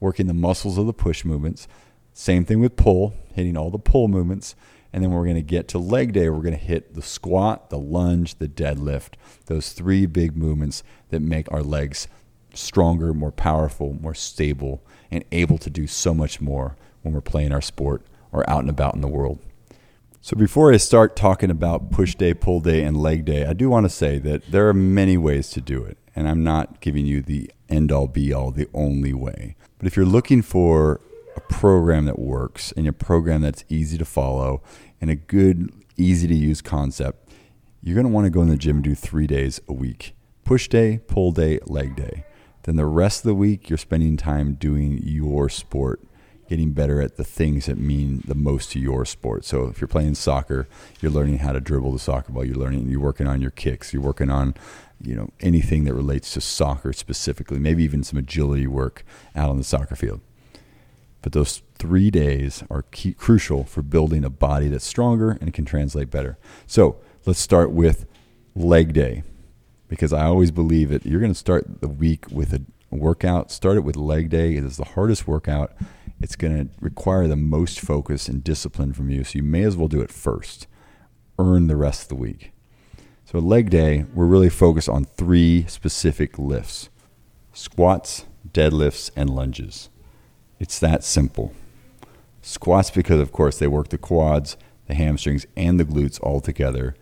working 0.00 0.26
the 0.26 0.34
muscles 0.34 0.78
of 0.78 0.86
the 0.86 0.92
push 0.92 1.24
movements. 1.24 1.68
Same 2.12 2.44
thing 2.44 2.60
with 2.60 2.76
pull, 2.76 3.14
hitting 3.34 3.56
all 3.56 3.70
the 3.70 3.78
pull 3.78 4.08
movements. 4.08 4.54
And 4.92 5.04
then 5.04 5.10
we're 5.10 5.24
going 5.24 5.36
to 5.36 5.42
get 5.42 5.68
to 5.68 5.78
leg 5.78 6.12
day. 6.12 6.30
We're 6.30 6.40
going 6.40 6.52
to 6.52 6.64
hit 6.64 6.94
the 6.94 7.02
squat, 7.02 7.70
the 7.70 7.78
lunge, 7.78 8.36
the 8.36 8.48
deadlift, 8.48 9.14
those 9.46 9.72
three 9.72 10.06
big 10.06 10.36
movements 10.36 10.82
that 11.10 11.20
make 11.20 11.52
our 11.52 11.62
legs 11.62 12.08
stronger, 12.54 13.12
more 13.12 13.32
powerful, 13.32 13.94
more 14.00 14.14
stable, 14.14 14.82
and 15.10 15.24
able 15.32 15.58
to 15.58 15.70
do 15.70 15.86
so 15.86 16.14
much 16.14 16.40
more 16.40 16.76
when 17.02 17.12
we're 17.12 17.20
playing 17.20 17.52
our 17.52 17.60
sport 17.60 18.02
or 18.32 18.48
out 18.48 18.60
and 18.60 18.70
about 18.70 18.94
in 18.94 19.02
the 19.02 19.08
world. 19.08 19.38
So, 20.26 20.36
before 20.36 20.72
I 20.72 20.76
start 20.78 21.14
talking 21.14 21.52
about 21.52 21.92
push 21.92 22.16
day, 22.16 22.34
pull 22.34 22.58
day, 22.58 22.82
and 22.82 23.00
leg 23.00 23.24
day, 23.24 23.46
I 23.46 23.52
do 23.52 23.70
want 23.70 23.84
to 23.84 23.88
say 23.88 24.18
that 24.18 24.50
there 24.50 24.68
are 24.68 24.74
many 24.74 25.16
ways 25.16 25.50
to 25.50 25.60
do 25.60 25.84
it. 25.84 25.98
And 26.16 26.28
I'm 26.28 26.42
not 26.42 26.80
giving 26.80 27.06
you 27.06 27.22
the 27.22 27.48
end 27.68 27.92
all 27.92 28.08
be 28.08 28.34
all, 28.34 28.50
the 28.50 28.68
only 28.74 29.12
way. 29.12 29.54
But 29.78 29.86
if 29.86 29.96
you're 29.96 30.04
looking 30.04 30.42
for 30.42 31.00
a 31.36 31.40
program 31.42 32.06
that 32.06 32.18
works 32.18 32.72
and 32.72 32.88
a 32.88 32.92
program 32.92 33.42
that's 33.42 33.64
easy 33.68 33.96
to 33.98 34.04
follow 34.04 34.62
and 35.00 35.10
a 35.10 35.14
good, 35.14 35.70
easy 35.96 36.26
to 36.26 36.34
use 36.34 36.60
concept, 36.60 37.30
you're 37.80 37.94
going 37.94 38.08
to 38.08 38.12
want 38.12 38.24
to 38.24 38.30
go 38.30 38.42
in 38.42 38.48
the 38.48 38.56
gym 38.56 38.78
and 38.78 38.84
do 38.84 38.96
three 38.96 39.28
days 39.28 39.60
a 39.68 39.72
week 39.72 40.16
push 40.44 40.66
day, 40.66 40.98
pull 41.06 41.30
day, 41.30 41.60
leg 41.66 41.94
day. 41.94 42.24
Then 42.64 42.74
the 42.74 42.86
rest 42.86 43.20
of 43.20 43.28
the 43.28 43.34
week, 43.36 43.70
you're 43.70 43.78
spending 43.78 44.16
time 44.16 44.54
doing 44.54 44.98
your 45.04 45.48
sport 45.48 46.00
getting 46.48 46.72
better 46.72 47.00
at 47.00 47.16
the 47.16 47.24
things 47.24 47.66
that 47.66 47.78
mean 47.78 48.22
the 48.26 48.34
most 48.34 48.72
to 48.72 48.78
your 48.78 49.04
sport. 49.04 49.44
So 49.44 49.66
if 49.66 49.80
you're 49.80 49.88
playing 49.88 50.14
soccer, 50.14 50.68
you're 51.00 51.12
learning 51.12 51.38
how 51.38 51.52
to 51.52 51.60
dribble 51.60 51.92
the 51.92 51.98
soccer 51.98 52.32
ball. 52.32 52.44
You're 52.44 52.56
learning. 52.56 52.88
You're 52.88 53.00
working 53.00 53.26
on 53.26 53.40
your 53.40 53.50
kicks. 53.50 53.92
You're 53.92 54.02
working 54.02 54.30
on, 54.30 54.54
you 55.00 55.14
know, 55.14 55.30
anything 55.40 55.84
that 55.84 55.94
relates 55.94 56.32
to 56.34 56.40
soccer 56.40 56.92
specifically. 56.92 57.58
Maybe 57.58 57.84
even 57.84 58.04
some 58.04 58.18
agility 58.18 58.66
work 58.66 59.04
out 59.34 59.50
on 59.50 59.58
the 59.58 59.64
soccer 59.64 59.96
field. 59.96 60.20
But 61.22 61.32
those 61.32 61.62
three 61.74 62.10
days 62.10 62.62
are 62.70 62.82
key, 62.82 63.12
crucial 63.12 63.64
for 63.64 63.82
building 63.82 64.24
a 64.24 64.30
body 64.30 64.68
that's 64.68 64.84
stronger 64.84 65.32
and 65.40 65.52
can 65.52 65.64
translate 65.64 66.10
better. 66.10 66.38
So 66.66 66.98
let's 67.24 67.40
start 67.40 67.72
with 67.72 68.06
leg 68.54 68.92
day, 68.92 69.24
because 69.88 70.12
I 70.12 70.24
always 70.24 70.50
believe 70.50 70.88
that 70.90 71.04
you're 71.04 71.20
going 71.20 71.32
to 71.32 71.38
start 71.38 71.80
the 71.80 71.88
week 71.88 72.26
with 72.30 72.52
a 72.52 72.62
workout. 72.90 73.50
Start 73.50 73.76
it 73.76 73.84
with 73.84 73.96
leg 73.96 74.30
day. 74.30 74.54
It 74.54 74.64
is 74.64 74.76
the 74.76 74.84
hardest 74.84 75.26
workout 75.26 75.72
it's 76.20 76.36
going 76.36 76.56
to 76.56 76.74
require 76.80 77.26
the 77.26 77.36
most 77.36 77.80
focus 77.80 78.28
and 78.28 78.42
discipline 78.42 78.92
from 78.92 79.10
you. 79.10 79.24
So 79.24 79.38
you 79.38 79.42
may 79.42 79.62
as 79.62 79.76
well 79.76 79.88
do 79.88 80.00
it 80.00 80.10
first. 80.10 80.66
Earn 81.38 81.66
the 81.66 81.76
rest 81.76 82.02
of 82.02 82.08
the 82.08 82.14
week. 82.14 82.52
So, 83.24 83.40
leg 83.40 83.70
day, 83.70 84.04
we're 84.14 84.24
really 84.24 84.48
focused 84.48 84.88
on 84.88 85.04
three 85.04 85.66
specific 85.66 86.38
lifts 86.38 86.90
squats, 87.52 88.24
deadlifts, 88.52 89.10
and 89.16 89.28
lunges. 89.28 89.90
It's 90.60 90.78
that 90.78 91.02
simple. 91.02 91.52
Squats, 92.40 92.90
because 92.90 93.18
of 93.18 93.32
course 93.32 93.58
they 93.58 93.66
work 93.66 93.88
the 93.88 93.98
quads, 93.98 94.56
the 94.86 94.94
hamstrings, 94.94 95.46
and 95.56 95.80
the 95.80 95.84
glutes 95.84 96.20
all 96.22 96.40
together. 96.40 96.94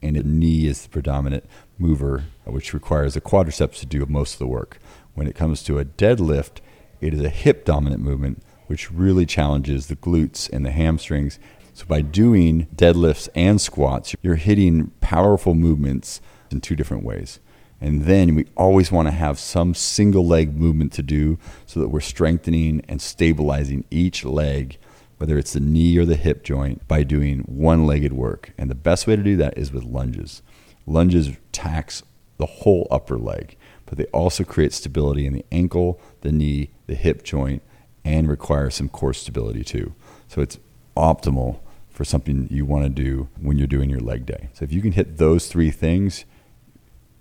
And 0.00 0.16
the 0.16 0.22
knee 0.22 0.66
is 0.66 0.82
the 0.82 0.88
predominant 0.88 1.44
mover, 1.78 2.24
which 2.44 2.72
requires 2.72 3.14
the 3.14 3.20
quadriceps 3.20 3.80
to 3.80 3.86
do 3.86 4.06
most 4.06 4.34
of 4.34 4.38
the 4.38 4.46
work. 4.46 4.78
When 5.14 5.26
it 5.26 5.34
comes 5.34 5.62
to 5.64 5.78
a 5.78 5.84
deadlift, 5.84 6.60
it 7.00 7.14
is 7.14 7.22
a 7.22 7.30
hip 7.30 7.64
dominant 7.64 8.02
movement, 8.02 8.42
which 8.66 8.90
really 8.90 9.26
challenges 9.26 9.86
the 9.86 9.96
glutes 9.96 10.50
and 10.50 10.64
the 10.64 10.70
hamstrings. 10.70 11.38
So, 11.72 11.86
by 11.86 12.02
doing 12.02 12.66
deadlifts 12.74 13.28
and 13.34 13.60
squats, 13.60 14.14
you're 14.22 14.34
hitting 14.34 14.88
powerful 15.00 15.54
movements 15.54 16.20
in 16.50 16.60
two 16.60 16.76
different 16.76 17.04
ways. 17.04 17.40
And 17.80 18.02
then 18.04 18.34
we 18.34 18.46
always 18.56 18.92
want 18.92 19.08
to 19.08 19.12
have 19.12 19.38
some 19.38 19.74
single 19.74 20.26
leg 20.26 20.54
movement 20.54 20.92
to 20.94 21.02
do 21.02 21.38
so 21.64 21.80
that 21.80 21.88
we're 21.88 22.00
strengthening 22.00 22.82
and 22.86 23.00
stabilizing 23.00 23.84
each 23.90 24.22
leg, 24.22 24.76
whether 25.16 25.38
it's 25.38 25.54
the 25.54 25.60
knee 25.60 25.96
or 25.96 26.04
the 26.04 26.16
hip 26.16 26.44
joint, 26.44 26.86
by 26.86 27.02
doing 27.02 27.40
one 27.40 27.86
legged 27.86 28.12
work. 28.12 28.52
And 28.58 28.68
the 28.68 28.74
best 28.74 29.06
way 29.06 29.16
to 29.16 29.22
do 29.22 29.36
that 29.38 29.56
is 29.56 29.72
with 29.72 29.84
lunges. 29.84 30.42
Lunges 30.86 31.30
tax 31.52 32.02
the 32.36 32.46
whole 32.46 32.86
upper 32.90 33.18
leg 33.18 33.56
but 33.90 33.98
they 33.98 34.06
also 34.06 34.44
create 34.44 34.72
stability 34.72 35.26
in 35.26 35.32
the 35.32 35.44
ankle, 35.50 36.00
the 36.20 36.30
knee, 36.30 36.70
the 36.90 36.96
hip 36.96 37.22
joint, 37.22 37.62
and 38.04 38.28
require 38.28 38.68
some 38.68 38.88
core 38.88 39.14
stability 39.14 39.62
too. 39.62 39.94
So 40.26 40.40
it's 40.42 40.58
optimal 40.96 41.60
for 41.88 42.04
something 42.04 42.48
you 42.50 42.66
want 42.66 42.84
to 42.84 42.90
do 42.90 43.28
when 43.40 43.58
you're 43.58 43.66
doing 43.66 43.88
your 43.88 44.00
leg 44.00 44.26
day. 44.26 44.48
So 44.54 44.64
if 44.64 44.72
you 44.72 44.82
can 44.82 44.92
hit 44.92 45.18
those 45.18 45.46
three 45.46 45.70
things, 45.70 46.24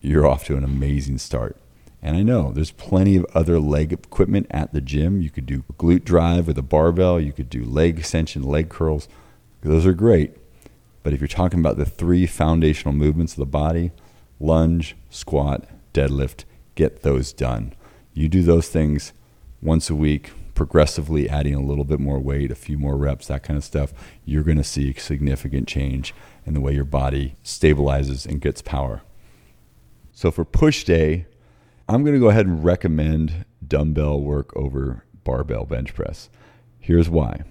you're 0.01 0.25
off 0.25 0.45
to 0.45 0.57
an 0.57 0.63
amazing 0.63 1.19
start. 1.19 1.55
And 2.01 2.17
I 2.17 2.23
know 2.23 2.51
there's 2.51 2.71
plenty 2.71 3.15
of 3.15 3.25
other 3.35 3.59
leg 3.59 3.93
equipment 3.93 4.47
at 4.49 4.73
the 4.73 4.81
gym. 4.81 5.21
You 5.21 5.29
could 5.29 5.45
do 5.45 5.63
glute 5.77 6.03
drive 6.03 6.47
with 6.47 6.57
a 6.57 6.63
barbell, 6.63 7.19
you 7.19 7.33
could 7.33 7.49
do 7.49 7.63
leg 7.63 7.99
extension, 7.99 8.41
leg 8.41 8.69
curls. 8.69 9.07
Those 9.61 9.85
are 9.85 9.93
great. 9.93 10.35
But 11.03 11.13
if 11.13 11.21
you're 11.21 11.27
talking 11.27 11.59
about 11.59 11.77
the 11.77 11.85
three 11.85 12.25
foundational 12.25 12.93
movements 12.93 13.33
of 13.33 13.39
the 13.39 13.45
body 13.45 13.91
lunge, 14.39 14.95
squat, 15.09 15.65
deadlift 15.93 16.45
get 16.75 17.01
those 17.01 17.33
done. 17.33 17.73
You 18.13 18.29
do 18.29 18.41
those 18.41 18.69
things 18.69 19.11
once 19.61 19.89
a 19.89 19.95
week, 19.95 20.31
progressively 20.55 21.29
adding 21.29 21.55
a 21.55 21.61
little 21.61 21.85
bit 21.85 21.99
more 21.99 22.19
weight, 22.19 22.51
a 22.51 22.55
few 22.55 22.77
more 22.77 22.97
reps, 22.97 23.27
that 23.27 23.43
kind 23.43 23.57
of 23.57 23.63
stuff, 23.63 23.93
you're 24.25 24.43
going 24.43 24.57
to 24.57 24.63
see 24.63 24.93
significant 24.93 25.67
change 25.67 26.13
in 26.45 26.53
the 26.53 26.61
way 26.61 26.73
your 26.73 26.83
body 26.83 27.35
stabilizes 27.43 28.25
and 28.25 28.41
gets 28.41 28.61
power. 28.61 29.01
So 30.11 30.31
for 30.31 30.43
push 30.43 30.83
day, 30.83 31.27
I'm 31.87 32.03
going 32.03 32.13
to 32.13 32.19
go 32.19 32.29
ahead 32.29 32.45
and 32.45 32.63
recommend 32.63 33.45
dumbbell 33.65 34.21
work 34.21 34.55
over 34.55 35.05
barbell 35.23 35.65
bench 35.65 35.93
press. 35.93 36.29
Here's 36.79 37.09
why. 37.09 37.43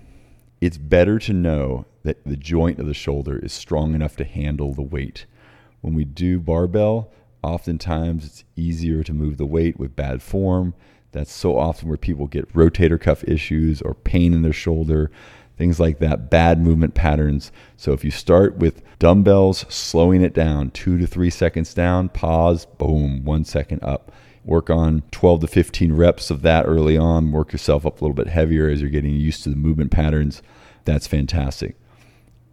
It's 0.61 0.79
better 0.79 1.19
to 1.21 1.33
know 1.33 1.87
that 2.03 2.25
the 2.25 2.37
joint 2.37 2.79
of 2.79 2.87
the 2.87 2.95
shoulder 2.95 3.39
is 3.39 3.53
strong 3.53 3.95
enough 3.95 4.17
to 4.17 4.25
handle 4.25 4.75
the 4.75 4.83
weight. 4.83 5.27
When 5.81 5.95
we 5.95 6.05
do 6.05 6.41
barbell, 6.41 7.13
oftentimes 7.43 8.25
it's 8.25 8.45
easier 8.57 9.03
to 9.05 9.13
move 9.13 9.37
the 9.37 9.47
weight 9.47 9.79
with 9.79 9.97
bad 9.97 10.23
form. 10.23 10.75
That's 11.19 11.33
so 11.33 11.59
often 11.59 11.89
where 11.89 11.97
people 11.97 12.29
get 12.29 12.53
rotator 12.53 13.01
cuff 13.01 13.25
issues 13.25 13.83
or 13.83 13.95
pain 13.95 14.33
in 14.33 14.43
their 14.43 14.53
shoulder, 14.53 15.11
things 15.57 15.81
like 15.81 15.99
that, 15.99 16.31
bad 16.31 16.61
movement 16.61 16.95
patterns. 16.95 17.51
So 17.77 17.93
if 17.93 18.05
you 18.05 18.13
start 18.13 18.59
with 18.59 18.83
dumbbells, 19.01 19.67
slowing 19.69 20.23
it 20.23 20.33
down, 20.33 20.71
two 20.71 20.97
to 20.97 21.09
three 21.09 21.31
seconds 21.31 21.75
down, 21.75 22.11
pause, 22.11 22.67
boom, 22.67 23.25
one 23.25 23.45
second 23.45 23.83
up. 23.83 24.13
Work 24.45 24.71
on 24.71 25.03
12 25.11 25.41
to 25.41 25.47
15 25.49 25.93
reps 25.95 26.31
of 26.31 26.43
that 26.43 26.67
early 26.67 26.97
on. 26.97 27.33
Work 27.33 27.51
yourself 27.51 27.85
up 27.85 28.01
a 28.01 28.05
little 28.05 28.15
bit 28.15 28.29
heavier 28.29 28.69
as 28.69 28.81
you're 28.81 28.89
getting 28.89 29.17
used 29.17 29.43
to 29.43 29.51
the 29.51 29.57
movement 29.57 29.91
patterns. 29.91 30.41
That's 30.85 31.09
fantastic. 31.09 31.75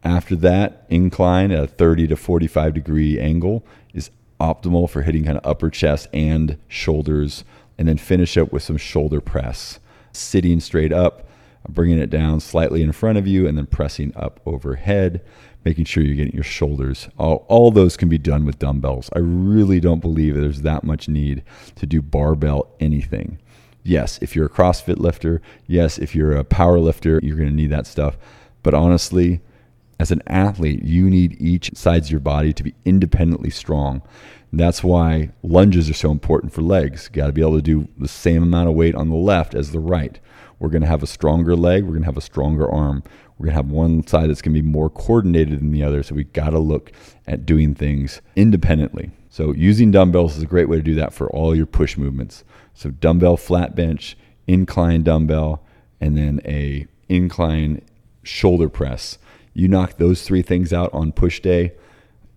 After 0.03 0.35
that, 0.37 0.87
incline 0.89 1.51
at 1.51 1.63
a 1.63 1.67
30 1.67 2.07
to 2.07 2.15
45 2.15 2.73
degree 2.73 3.19
angle 3.19 3.63
is 3.93 4.09
optimal 4.39 4.89
for 4.89 5.03
hitting 5.03 5.25
kind 5.25 5.37
of 5.37 5.45
upper 5.45 5.69
chest 5.69 6.07
and 6.11 6.57
shoulders, 6.67 7.45
and 7.77 7.87
then 7.87 7.97
finish 7.97 8.37
up 8.37 8.51
with 8.51 8.63
some 8.63 8.77
shoulder 8.77 9.21
press. 9.21 9.79
Sitting 10.13 10.59
straight 10.59 10.93
up, 10.93 11.27
bringing 11.67 11.99
it 11.99 12.09
down 12.09 12.39
slightly 12.39 12.81
in 12.81 12.91
front 12.91 13.17
of 13.17 13.27
you, 13.27 13.47
and 13.47 13.57
then 13.57 13.65
pressing 13.65 14.15
up 14.15 14.39
overhead, 14.45 15.21
making 15.65 15.85
sure 15.85 16.03
you're 16.03 16.15
getting 16.15 16.33
your 16.33 16.43
shoulders. 16.43 17.09
All, 17.17 17.45
all 17.49 17.71
those 17.71 17.97
can 17.97 18.07
be 18.07 18.17
done 18.17 18.45
with 18.45 18.59
dumbbells. 18.59 19.09
I 19.13 19.19
really 19.19 19.79
don't 19.79 19.99
believe 19.99 20.35
there's 20.35 20.61
that 20.61 20.83
much 20.83 21.09
need 21.09 21.43
to 21.75 21.85
do 21.85 22.01
barbell 22.01 22.71
anything. 22.79 23.39
Yes, 23.83 24.17
if 24.21 24.35
you're 24.35 24.45
a 24.45 24.49
CrossFit 24.49 24.97
lifter, 24.97 25.41
yes, 25.67 25.97
if 25.97 26.15
you're 26.15 26.35
a 26.35 26.43
power 26.43 26.79
lifter, 26.79 27.19
you're 27.21 27.37
going 27.37 27.49
to 27.49 27.55
need 27.55 27.71
that 27.71 27.87
stuff. 27.87 28.17
But 28.63 28.73
honestly, 28.73 29.41
as 29.99 30.11
an 30.11 30.21
athlete, 30.27 30.83
you 30.83 31.09
need 31.09 31.39
each 31.39 31.75
sides 31.75 32.07
of 32.07 32.11
your 32.11 32.19
body 32.19 32.53
to 32.53 32.63
be 32.63 32.75
independently 32.83 33.49
strong. 33.49 34.01
And 34.51 34.59
that's 34.59 34.83
why 34.83 35.31
lunges 35.43 35.89
are 35.89 35.93
so 35.93 36.11
important 36.11 36.53
for 36.53 36.61
legs. 36.61 37.09
You 37.11 37.21
got 37.21 37.27
to 37.27 37.33
be 37.33 37.41
able 37.41 37.55
to 37.55 37.61
do 37.61 37.87
the 37.97 38.07
same 38.07 38.43
amount 38.43 38.69
of 38.69 38.75
weight 38.75 38.95
on 38.95 39.09
the 39.09 39.15
left 39.15 39.55
as 39.55 39.71
the 39.71 39.79
right. 39.79 40.19
We're 40.59 40.69
going 40.69 40.81
to 40.81 40.87
have 40.87 41.03
a 41.03 41.07
stronger 41.07 41.55
leg. 41.55 41.83
We're 41.83 41.91
going 41.91 42.01
to 42.01 42.07
have 42.07 42.17
a 42.17 42.21
stronger 42.21 42.69
arm. 42.69 43.03
We're 43.37 43.45
going 43.45 43.53
to 43.53 43.63
have 43.63 43.71
one 43.71 44.05
side 44.07 44.29
that's 44.29 44.41
going 44.41 44.55
to 44.55 44.61
be 44.61 44.67
more 44.67 44.89
coordinated 44.89 45.59
than 45.59 45.71
the 45.71 45.83
other. 45.83 46.03
So 46.03 46.15
we 46.15 46.23
got 46.23 46.51
to 46.51 46.59
look 46.59 46.91
at 47.27 47.45
doing 47.45 47.75
things 47.75 48.21
independently. 48.35 49.11
So 49.29 49.53
using 49.53 49.91
dumbbells 49.91 50.37
is 50.37 50.43
a 50.43 50.47
great 50.47 50.69
way 50.69 50.77
to 50.77 50.83
do 50.83 50.95
that 50.95 51.13
for 51.13 51.29
all 51.29 51.55
your 51.55 51.65
push 51.65 51.97
movements. 51.97 52.45
So 52.73 52.91
dumbbell 52.91 53.35
flat 53.35 53.75
bench, 53.75 54.17
incline 54.47 55.03
dumbbell, 55.03 55.61
and 55.99 56.17
then 56.17 56.39
a 56.45 56.87
incline 57.09 57.81
shoulder 58.23 58.69
press 58.69 59.17
you 59.55 59.67
knock 59.67 59.97
those 59.97 60.21
three 60.21 60.43
things 60.43 60.71
out 60.71 60.93
on 60.93 61.11
push 61.13 61.39
day, 61.39 61.71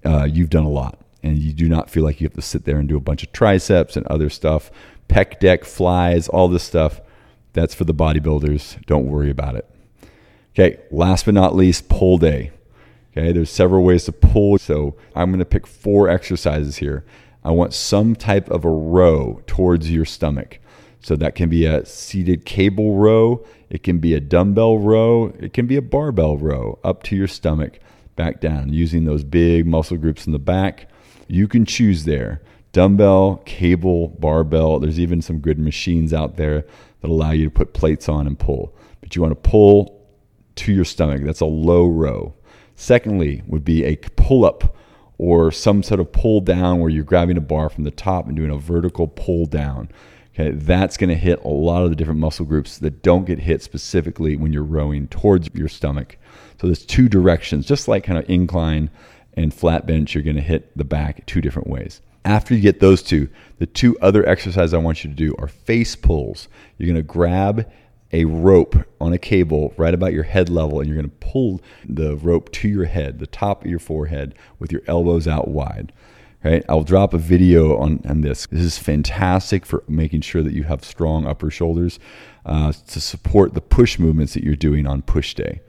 uh, 0.07 0.25
you've 0.25 0.49
done 0.49 0.65
a 0.65 0.71
lot. 0.71 0.99
And 1.23 1.37
you 1.37 1.53
do 1.53 1.69
not 1.69 1.91
feel 1.91 2.05
like 2.05 2.21
you 2.21 2.27
have 2.27 2.35
to 2.35 2.43
sit 2.43 2.65
there 2.65 2.79
and 2.79 2.89
do 2.89 2.97
a 2.97 3.01
bunch 3.01 3.25
of 3.25 3.33
triceps 3.33 3.97
and 3.97 4.07
other 4.07 4.31
stuff, 4.31 4.71
pec 5.09 5.41
deck, 5.41 5.65
flies, 5.65 6.29
all 6.29 6.47
this 6.49 6.63
stuff. 6.63 7.01
That's 7.55 7.75
for 7.75 7.85
the 7.85 7.93
bodybuilders. 7.93 8.87
Don't 8.87 9.09
worry 9.09 9.29
about 9.29 9.57
it. 9.57 9.69
Okay, 10.55 10.79
last 10.93 11.25
but 11.25 11.35
not 11.35 11.57
least, 11.57 11.89
pull 11.89 12.19
day. 12.19 12.53
Okay, 13.11 13.33
there's 13.33 13.51
several 13.51 13.83
ways 13.83 14.05
to 14.05 14.13
pull. 14.13 14.59
So 14.59 14.97
I'm 15.17 15.31
going 15.31 15.41
to 15.41 15.45
pick 15.45 15.67
four 15.67 16.09
exercises 16.09 16.77
here. 16.77 17.05
I 17.45 17.51
want 17.51 17.75
some 17.75 18.15
type 18.15 18.49
of 18.49 18.65
a 18.65 18.71
row 18.71 19.43
towards 19.47 19.91
your 19.91 20.05
stomach. 20.05 20.61
So 21.09 21.17
that 21.17 21.37
can 21.37 21.49
be 21.49 21.65
a 21.65 21.87
seated 21.87 22.45
cable 22.45 22.97
row, 22.97 23.43
it 23.71 23.83
can 23.83 23.97
be 23.97 24.13
a 24.13 24.21
dumbbell 24.21 24.77
row, 24.77 25.33
it 25.39 25.55
can 25.55 25.67
be 25.67 25.77
a 25.77 25.81
barbell 25.81 26.37
row 26.37 26.79
up 26.85 27.03
to 27.05 27.17
your 27.17 27.27
stomach, 27.27 27.81
back 28.15 28.43
down, 28.43 28.75
using 28.75 29.07
those 29.07 29.25
big 29.25 29.67
muscle 29.67 29.97
groups 29.97 30.27
in 30.27 30.35
the 30.35 30.39
back. 30.39 30.87
You 31.27 31.49
can 31.49 31.65
choose 31.65 32.05
there 32.05 32.43
dumbbell, 32.73 33.41
cable, 33.47 34.09
barbell. 34.19 34.81
There's 34.81 35.01
even 35.01 35.23
some 35.23 35.39
good 35.39 35.59
machines 35.59 36.13
out 36.13 36.37
there 36.37 36.67
that 37.01 37.09
allow 37.09 37.31
you 37.31 37.47
to 37.47 37.51
put 37.51 37.73
plates 37.73 38.11
on 38.11 38.27
and 38.27 38.39
pull. 38.39 38.77
But 39.01 39.17
you 39.17 39.23
want 39.23 39.33
to 39.33 39.49
pull 39.49 40.07
to 40.57 40.75
your 40.75 40.85
stomach. 40.85 41.23
That's 41.25 41.41
a 41.41 41.47
low 41.47 41.87
row. 41.87 42.35
Secondly, 42.77 43.43
would 43.47 43.65
be 43.65 43.83
a 43.83 43.97
pull 43.97 44.45
up 44.45 44.77
or 45.17 45.51
some 45.53 45.83
sort 45.83 46.01
of 46.01 46.13
pull 46.13 46.43
down 46.43 46.81
where 46.81 46.91
you're 46.91 47.03
grabbing 47.03 47.39
a 47.39 47.41
bar 47.41 47.71
from 47.71 47.85
the 47.85 47.91
top 47.91 48.27
and 48.27 48.37
doing 48.37 48.51
a 48.51 48.59
vertical 48.59 49.09
pull 49.09 49.47
down. 49.47 49.89
Okay, 50.39 50.53
that's 50.53 50.97
going 50.97 51.09
to 51.09 51.17
hit 51.17 51.43
a 51.43 51.49
lot 51.49 51.83
of 51.83 51.91
the 51.91 51.97
different 51.97 52.21
muscle 52.21 52.47
groups 52.47 52.79
that 52.79 53.03
don't 53.03 53.25
get 53.25 53.41
hit 53.41 53.61
specifically 53.61 54.37
when 54.37 54.53
you're 54.53 54.63
rowing 54.63 55.09
towards 55.09 55.51
your 55.53 55.67
stomach. 55.67 56.17
So 56.61 56.69
there's 56.69 56.87
two 56.87 57.09
directions, 57.09 57.67
just 57.67 57.89
like 57.89 58.05
kind 58.05 58.21
of 58.21 58.31
incline 58.31 58.89
and 59.35 59.53
flat 59.53 59.85
bench, 59.85 60.15
you're 60.15 60.23
going 60.23 60.37
to 60.37 60.43
hit 60.43 60.77
the 60.77 60.85
back 60.85 61.27
two 61.27 61.41
different 61.41 61.69
ways. 61.69 62.03
After 62.25 62.55
you 62.55 62.61
get 62.61 62.79
those 62.79 63.03
two, 63.03 63.29
the 63.59 63.67
two 63.67 63.99
other 63.99 64.29
exercises 64.29 64.75
I 64.75 64.79
want 64.79 65.03
you 65.03 65.11
to 65.11 65.17
do 65.17 65.35
are 65.41 65.49
face 65.49 65.97
pulls. 65.97 66.47
You're 66.77 66.87
going 66.87 66.97
to 66.97 67.03
grab 67.03 67.69
a 68.13 68.25
rope 68.25 68.77
on 69.01 69.13
a 69.13 69.19
cable 69.19 69.75
right 69.77 69.95
about 69.95 70.13
your 70.13 70.23
head 70.23 70.49
level 70.49 70.79
and 70.79 70.89
you're 70.89 70.97
going 70.97 71.11
to 71.11 71.17
pull 71.17 71.61
the 71.85 72.17
rope 72.17 72.53
to 72.53 72.69
your 72.69 72.85
head, 72.85 73.19
the 73.19 73.27
top 73.27 73.65
of 73.65 73.71
your 73.71 73.81
forehead, 73.81 74.37
with 74.61 74.71
your 74.71 74.83
elbows 74.87 75.27
out 75.27 75.49
wide 75.49 75.93
right? 76.45 76.65
I'll 76.69 76.83
drop 76.83 77.15
a 77.15 77.19
video 77.19 77.77
on, 77.79 78.01
on 78.09 78.21
this. 78.21 78.47
This 78.47 78.63
is 78.63 78.79
fantastic 78.79 79.67
for 79.67 79.83
making 79.89 80.21
sure 80.23 80.43
that 80.43 80.53
you 80.53 80.65
have 80.65 80.85
strong 80.85 81.27
upper 81.27 81.51
shoulders 81.51 81.99
uh, 82.47 82.73
to 82.73 83.01
support 83.01 83.55
the 83.55 83.61
push 83.61 83.99
movements 83.99 84.35
that 84.35 84.45
you're 84.45 84.57
doing 84.57 84.87
on 84.87 85.03
push 85.03 85.35
day. 85.35 85.61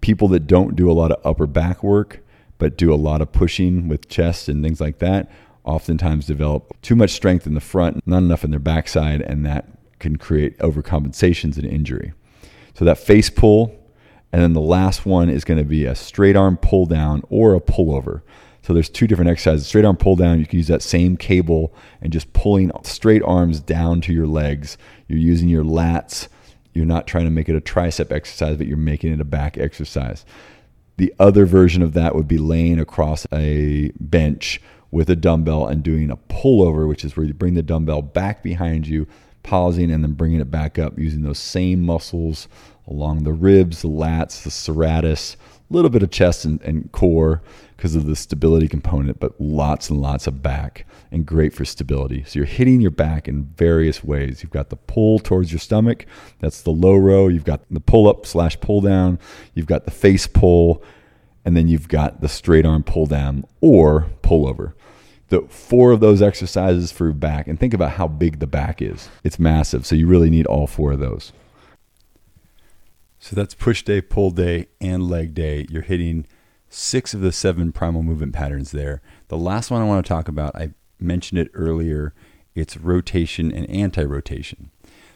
People 0.00 0.28
that 0.28 0.46
don't 0.46 0.76
do 0.76 0.90
a 0.90 0.94
lot 0.94 1.12
of 1.12 1.24
upper 1.24 1.46
back 1.46 1.82
work, 1.82 2.20
but 2.58 2.76
do 2.76 2.92
a 2.92 2.96
lot 2.96 3.20
of 3.20 3.32
pushing 3.32 3.88
with 3.88 4.08
chest 4.08 4.48
and 4.48 4.62
things 4.62 4.80
like 4.80 4.98
that, 4.98 5.30
oftentimes 5.64 6.26
develop 6.26 6.74
too 6.82 6.96
much 6.96 7.10
strength 7.10 7.46
in 7.46 7.54
the 7.54 7.60
front, 7.60 8.06
not 8.06 8.18
enough 8.18 8.44
in 8.44 8.50
their 8.50 8.60
backside, 8.60 9.20
and 9.20 9.44
that 9.46 9.66
can 9.98 10.16
create 10.16 10.58
overcompensations 10.58 11.56
and 11.56 11.66
injury. 11.66 12.12
So 12.74 12.84
that 12.84 12.98
face 12.98 13.30
pull, 13.30 13.76
and 14.32 14.42
then 14.42 14.52
the 14.52 14.60
last 14.60 15.04
one 15.04 15.28
is 15.28 15.44
going 15.44 15.58
to 15.58 15.64
be 15.64 15.84
a 15.84 15.94
straight 15.94 16.36
arm 16.36 16.56
pull 16.56 16.86
down 16.86 17.22
or 17.28 17.54
a 17.54 17.60
pullover. 17.60 18.22
So 18.70 18.74
there's 18.74 18.88
two 18.88 19.08
different 19.08 19.28
exercises. 19.28 19.66
Straight 19.66 19.84
arm 19.84 19.96
pull 19.96 20.14
down, 20.14 20.38
you 20.38 20.46
can 20.46 20.58
use 20.58 20.68
that 20.68 20.80
same 20.80 21.16
cable 21.16 21.74
and 22.00 22.12
just 22.12 22.32
pulling 22.32 22.70
straight 22.84 23.20
arms 23.24 23.58
down 23.58 24.00
to 24.02 24.12
your 24.12 24.28
legs. 24.28 24.78
You're 25.08 25.18
using 25.18 25.48
your 25.48 25.64
lats. 25.64 26.28
You're 26.72 26.86
not 26.86 27.08
trying 27.08 27.24
to 27.24 27.32
make 27.32 27.48
it 27.48 27.56
a 27.56 27.60
tricep 27.60 28.12
exercise, 28.12 28.56
but 28.58 28.68
you're 28.68 28.76
making 28.76 29.12
it 29.12 29.20
a 29.20 29.24
back 29.24 29.58
exercise. 29.58 30.24
The 30.98 31.12
other 31.18 31.46
version 31.46 31.82
of 31.82 31.94
that 31.94 32.14
would 32.14 32.28
be 32.28 32.38
laying 32.38 32.78
across 32.78 33.26
a 33.32 33.90
bench 33.98 34.62
with 34.92 35.10
a 35.10 35.16
dumbbell 35.16 35.66
and 35.66 35.82
doing 35.82 36.08
a 36.08 36.16
pullover, 36.16 36.86
which 36.86 37.04
is 37.04 37.16
where 37.16 37.26
you 37.26 37.34
bring 37.34 37.54
the 37.54 37.64
dumbbell 37.64 38.02
back 38.02 38.40
behind 38.40 38.86
you, 38.86 39.08
pausing 39.42 39.90
and 39.90 40.04
then 40.04 40.12
bringing 40.12 40.38
it 40.38 40.48
back 40.48 40.78
up 40.78 40.96
using 40.96 41.22
those 41.22 41.40
same 41.40 41.82
muscles 41.82 42.46
along 42.86 43.24
the 43.24 43.32
ribs, 43.32 43.82
the 43.82 43.88
lats, 43.88 44.44
the 44.44 44.50
serratus, 44.50 45.34
little 45.70 45.90
bit 45.90 46.02
of 46.02 46.10
chest 46.10 46.44
and, 46.44 46.60
and 46.62 46.90
core 46.92 47.42
because 47.76 47.96
of 47.96 48.04
the 48.04 48.16
stability 48.16 48.68
component, 48.68 49.18
but 49.18 49.40
lots 49.40 49.88
and 49.88 50.00
lots 50.00 50.26
of 50.26 50.42
back 50.42 50.86
and 51.10 51.24
great 51.24 51.54
for 51.54 51.64
stability. 51.64 52.24
So 52.24 52.38
you're 52.38 52.46
hitting 52.46 52.80
your 52.80 52.90
back 52.90 53.26
in 53.26 53.44
various 53.56 54.04
ways. 54.04 54.42
You've 54.42 54.52
got 54.52 54.68
the 54.68 54.76
pull 54.76 55.18
towards 55.18 55.50
your 55.50 55.58
stomach, 55.58 56.04
that's 56.40 56.60
the 56.60 56.70
low 56.70 56.96
row. 56.96 57.28
You've 57.28 57.44
got 57.44 57.62
the 57.70 57.80
pull 57.80 58.08
up 58.08 58.26
slash 58.26 58.60
pull 58.60 58.80
down. 58.80 59.18
You've 59.54 59.66
got 59.66 59.84
the 59.84 59.90
face 59.90 60.26
pull, 60.26 60.82
and 61.44 61.56
then 61.56 61.68
you've 61.68 61.88
got 61.88 62.20
the 62.20 62.28
straight 62.28 62.66
arm 62.66 62.82
pull 62.82 63.06
down 63.06 63.44
or 63.60 64.10
pull 64.22 64.46
over. 64.46 64.74
The 65.28 65.42
four 65.42 65.92
of 65.92 66.00
those 66.00 66.20
exercises 66.20 66.90
for 66.90 67.12
back, 67.12 67.46
and 67.46 67.58
think 67.58 67.72
about 67.72 67.92
how 67.92 68.08
big 68.08 68.40
the 68.40 68.46
back 68.48 68.82
is. 68.82 69.08
It's 69.22 69.38
massive. 69.38 69.86
So 69.86 69.94
you 69.94 70.06
really 70.06 70.28
need 70.28 70.46
all 70.46 70.66
four 70.66 70.92
of 70.92 70.98
those. 70.98 71.32
So 73.20 73.36
that's 73.36 73.54
push 73.54 73.82
day, 73.82 74.00
pull 74.00 74.30
day, 74.30 74.68
and 74.80 75.08
leg 75.08 75.34
day. 75.34 75.66
You're 75.68 75.82
hitting 75.82 76.26
six 76.70 77.12
of 77.12 77.20
the 77.20 77.32
seven 77.32 77.70
primal 77.70 78.02
movement 78.02 78.32
patterns 78.32 78.72
there. 78.72 79.02
The 79.28 79.36
last 79.36 79.70
one 79.70 79.82
I 79.82 79.84
want 79.84 80.04
to 80.04 80.08
talk 80.08 80.26
about, 80.26 80.56
I 80.56 80.70
mentioned 80.98 81.38
it 81.38 81.50
earlier, 81.52 82.14
it's 82.54 82.78
rotation 82.78 83.52
and 83.52 83.68
anti 83.68 84.02
rotation. 84.02 84.70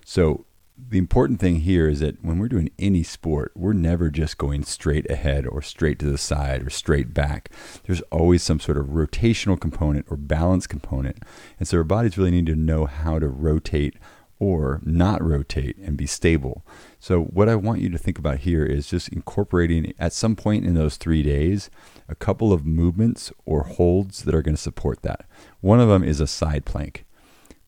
So 0.05 0.45
the 0.77 0.99
important 0.99 1.41
thing 1.41 1.61
here 1.61 1.89
is 1.89 2.01
that 2.01 2.23
when 2.23 2.39
we're 2.39 2.49
doing 2.49 2.71
any 2.79 3.03
sport, 3.03 3.53
we're 3.55 3.73
never 3.73 4.11
just 4.11 4.37
going 4.37 4.65
straight 4.65 5.09
ahead 5.11 5.47
or 5.47 5.63
straight 5.63 5.99
to 6.01 6.11
the 6.11 6.19
side 6.19 6.67
or 6.67 6.71
straight 6.71 7.15
back. 7.15 7.51
There's 7.85 8.03
always 8.13 8.43
some 8.43 8.61
sort 8.61 8.77
of 8.77 8.89
rotational 8.89 9.59
component 9.59 10.07
or 10.11 10.17
balance 10.19 10.67
component. 10.67 11.23
And 11.59 11.67
so 11.67 11.79
our 11.79 11.85
bodies 11.85 12.19
really 12.19 12.33
need 12.33 12.47
to 12.47 12.57
know 12.57 12.85
how 12.85 13.19
to 13.19 13.29
rotate 13.29 13.97
or 14.45 14.81
not 14.85 15.23
rotate 15.23 15.77
and 15.79 15.97
be 15.97 16.07
stable. 16.07 16.65
So, 16.99 17.23
what 17.23 17.49
I 17.49 17.57
want 17.57 17.81
you 17.81 17.89
to 17.91 17.99
think 17.99 18.19
about 18.19 18.41
here 18.41 18.65
is 18.65 18.89
just 18.89 19.09
incorporating 19.09 19.93
at 19.99 20.13
some 20.13 20.37
point 20.37 20.65
in 20.65 20.75
those 20.75 20.97
three 20.97 21.23
days 21.23 21.71
a 22.09 22.15
couple 22.15 22.53
of 22.53 22.67
movements 22.67 23.33
or 23.45 23.65
holds 23.65 24.25
that 24.25 24.35
are 24.35 24.43
going 24.43 24.57
to 24.57 24.61
support 24.61 25.03
that. 25.03 25.27
One 25.61 25.81
of 25.81 25.89
them 25.89 26.05
is 26.05 26.21
a 26.21 26.27
side 26.27 26.65
plank. 26.65 27.05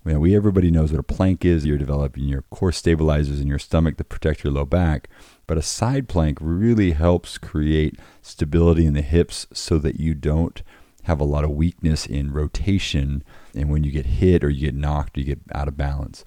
We 0.04 0.36
everybody 0.36 0.70
knows 0.70 0.92
what 0.92 1.00
a 1.00 1.02
plank 1.02 1.44
is. 1.44 1.66
You're 1.66 1.78
developing 1.78 2.24
your 2.24 2.42
core 2.42 2.70
stabilizers 2.70 3.40
in 3.40 3.48
your 3.48 3.58
stomach 3.58 3.96
to 3.96 4.04
protect 4.04 4.44
your 4.44 4.52
low 4.52 4.64
back. 4.64 5.08
But 5.48 5.58
a 5.58 5.62
side 5.62 6.08
plank 6.08 6.38
really 6.40 6.92
helps 6.92 7.38
create 7.38 7.98
stability 8.22 8.86
in 8.86 8.94
the 8.94 9.02
hips 9.02 9.48
so 9.52 9.78
that 9.78 9.98
you 9.98 10.14
don't 10.14 10.62
have 11.04 11.20
a 11.20 11.24
lot 11.24 11.44
of 11.44 11.50
weakness 11.50 12.06
in 12.06 12.32
rotation 12.32 13.24
and 13.54 13.68
when 13.68 13.82
you 13.82 13.90
get 13.90 14.06
hit 14.06 14.44
or 14.44 14.50
you 14.50 14.66
get 14.66 14.74
knocked 14.74 15.16
or 15.16 15.20
you 15.20 15.26
get 15.26 15.40
out 15.52 15.68
of 15.68 15.76
balance. 15.76 16.24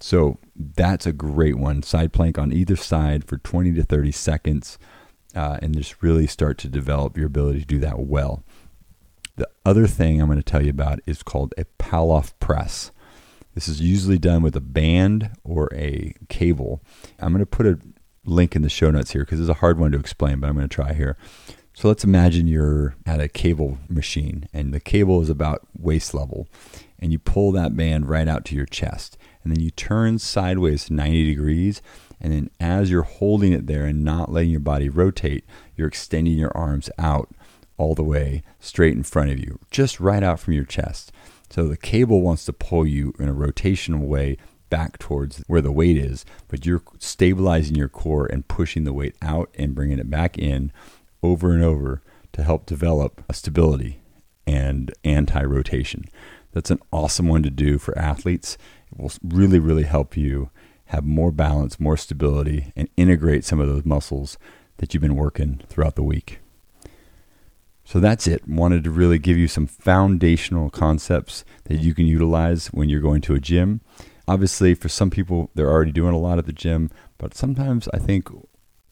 So 0.00 0.38
that's 0.54 1.06
a 1.06 1.12
great 1.12 1.56
one. 1.56 1.82
Side 1.82 2.12
plank 2.12 2.38
on 2.38 2.52
either 2.52 2.76
side 2.76 3.24
for 3.24 3.38
20 3.38 3.72
to 3.72 3.82
30 3.82 4.12
seconds 4.12 4.78
uh, 5.34 5.58
and 5.62 5.76
just 5.76 6.02
really 6.02 6.26
start 6.26 6.58
to 6.58 6.68
develop 6.68 7.16
your 7.16 7.26
ability 7.26 7.60
to 7.60 7.66
do 7.66 7.78
that 7.80 7.98
well. 8.00 8.42
The 9.36 9.48
other 9.64 9.86
thing 9.86 10.20
I'm 10.20 10.28
going 10.28 10.38
to 10.38 10.42
tell 10.42 10.62
you 10.62 10.70
about 10.70 11.00
is 11.06 11.22
called 11.22 11.54
a 11.58 11.66
Pallof 11.78 12.32
press. 12.40 12.90
This 13.54 13.68
is 13.68 13.80
usually 13.80 14.18
done 14.18 14.42
with 14.42 14.56
a 14.56 14.60
band 14.60 15.30
or 15.44 15.68
a 15.74 16.14
cable. 16.28 16.82
I'm 17.18 17.32
going 17.32 17.40
to 17.40 17.46
put 17.46 17.66
a 17.66 17.78
link 18.24 18.56
in 18.56 18.62
the 18.62 18.68
show 18.68 18.90
notes 18.90 19.12
here 19.12 19.24
because 19.24 19.40
it's 19.40 19.48
a 19.48 19.54
hard 19.54 19.78
one 19.78 19.92
to 19.92 19.98
explain, 19.98 20.40
but 20.40 20.48
I'm 20.48 20.56
going 20.56 20.68
to 20.68 20.74
try 20.74 20.92
here. 20.92 21.16
So 21.74 21.88
let's 21.88 22.04
imagine 22.04 22.46
you're 22.46 22.96
at 23.04 23.20
a 23.20 23.28
cable 23.28 23.78
machine 23.88 24.48
and 24.52 24.72
the 24.72 24.80
cable 24.80 25.20
is 25.20 25.28
about 25.28 25.66
waist 25.78 26.14
level, 26.14 26.48
and 26.98 27.12
you 27.12 27.18
pull 27.18 27.52
that 27.52 27.76
band 27.76 28.08
right 28.08 28.26
out 28.26 28.46
to 28.46 28.54
your 28.54 28.64
chest, 28.64 29.18
and 29.46 29.54
then 29.54 29.62
you 29.62 29.70
turn 29.70 30.18
sideways 30.18 30.90
90 30.90 31.24
degrees. 31.24 31.80
And 32.20 32.32
then, 32.32 32.50
as 32.58 32.90
you're 32.90 33.02
holding 33.02 33.52
it 33.52 33.68
there 33.68 33.84
and 33.84 34.02
not 34.02 34.32
letting 34.32 34.50
your 34.50 34.58
body 34.58 34.88
rotate, 34.88 35.44
you're 35.76 35.86
extending 35.86 36.36
your 36.36 36.56
arms 36.56 36.90
out 36.98 37.32
all 37.76 37.94
the 37.94 38.02
way 38.02 38.42
straight 38.58 38.94
in 38.94 39.04
front 39.04 39.30
of 39.30 39.38
you, 39.38 39.60
just 39.70 40.00
right 40.00 40.24
out 40.24 40.40
from 40.40 40.54
your 40.54 40.64
chest. 40.64 41.12
So 41.48 41.68
the 41.68 41.76
cable 41.76 42.22
wants 42.22 42.44
to 42.46 42.52
pull 42.52 42.88
you 42.88 43.14
in 43.20 43.28
a 43.28 43.34
rotational 43.34 44.00
way 44.00 44.36
back 44.68 44.98
towards 44.98 45.44
where 45.46 45.60
the 45.60 45.70
weight 45.70 45.96
is, 45.96 46.24
but 46.48 46.66
you're 46.66 46.82
stabilizing 46.98 47.76
your 47.76 47.88
core 47.88 48.26
and 48.26 48.48
pushing 48.48 48.82
the 48.82 48.92
weight 48.92 49.14
out 49.22 49.48
and 49.56 49.76
bringing 49.76 50.00
it 50.00 50.10
back 50.10 50.36
in 50.36 50.72
over 51.22 51.52
and 51.52 51.62
over 51.62 52.02
to 52.32 52.42
help 52.42 52.66
develop 52.66 53.22
a 53.28 53.32
stability 53.32 54.00
and 54.44 54.92
anti 55.04 55.44
rotation. 55.44 56.06
That's 56.56 56.70
an 56.70 56.80
awesome 56.90 57.28
one 57.28 57.42
to 57.42 57.50
do 57.50 57.76
for 57.76 57.96
athletes. 57.98 58.56
It 58.92 58.98
will 58.98 59.12
really, 59.22 59.58
really 59.58 59.84
help 59.84 60.16
you 60.16 60.50
have 60.86 61.04
more 61.04 61.32
balance, 61.32 61.80
more 61.80 61.96
stability, 61.96 62.72
and 62.76 62.88
integrate 62.96 63.44
some 63.44 63.60
of 63.60 63.68
those 63.68 63.84
muscles 63.84 64.38
that 64.76 64.94
you've 64.94 65.00
been 65.00 65.16
working 65.16 65.62
throughout 65.68 65.96
the 65.96 66.02
week. 66.02 66.40
So 67.84 68.00
that's 68.00 68.26
it. 68.26 68.48
Wanted 68.48 68.84
to 68.84 68.90
really 68.90 69.18
give 69.18 69.36
you 69.36 69.48
some 69.48 69.66
foundational 69.66 70.70
concepts 70.70 71.44
that 71.64 71.76
you 71.76 71.94
can 71.94 72.06
utilize 72.06 72.66
when 72.68 72.88
you're 72.88 73.00
going 73.00 73.20
to 73.22 73.34
a 73.34 73.40
gym. 73.40 73.80
Obviously, 74.28 74.74
for 74.74 74.88
some 74.88 75.08
people, 75.08 75.50
they're 75.54 75.70
already 75.70 75.92
doing 75.92 76.12
a 76.12 76.18
lot 76.18 76.38
at 76.38 76.46
the 76.46 76.52
gym, 76.52 76.90
but 77.16 77.34
sometimes 77.34 77.88
I 77.94 77.98
think, 77.98 78.28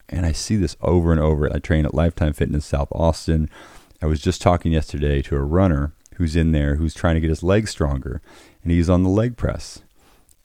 and 0.08 0.24
I 0.24 0.30
see 0.32 0.56
this 0.56 0.76
over 0.80 1.10
and 1.10 1.20
over. 1.20 1.52
I 1.52 1.58
train 1.58 1.84
at 1.84 1.94
Lifetime 1.94 2.32
Fitness 2.32 2.64
South 2.64 2.88
Austin. 2.92 3.50
I 4.00 4.06
was 4.06 4.20
just 4.20 4.40
talking 4.40 4.72
yesterday 4.72 5.22
to 5.22 5.36
a 5.36 5.42
runner 5.42 5.92
who's 6.16 6.36
in 6.36 6.52
there 6.52 6.76
who's 6.76 6.94
trying 6.94 7.16
to 7.16 7.20
get 7.20 7.30
his 7.30 7.42
legs 7.42 7.70
stronger, 7.70 8.22
and 8.62 8.70
he's 8.70 8.88
on 8.88 9.02
the 9.02 9.08
leg 9.08 9.36
press. 9.36 9.82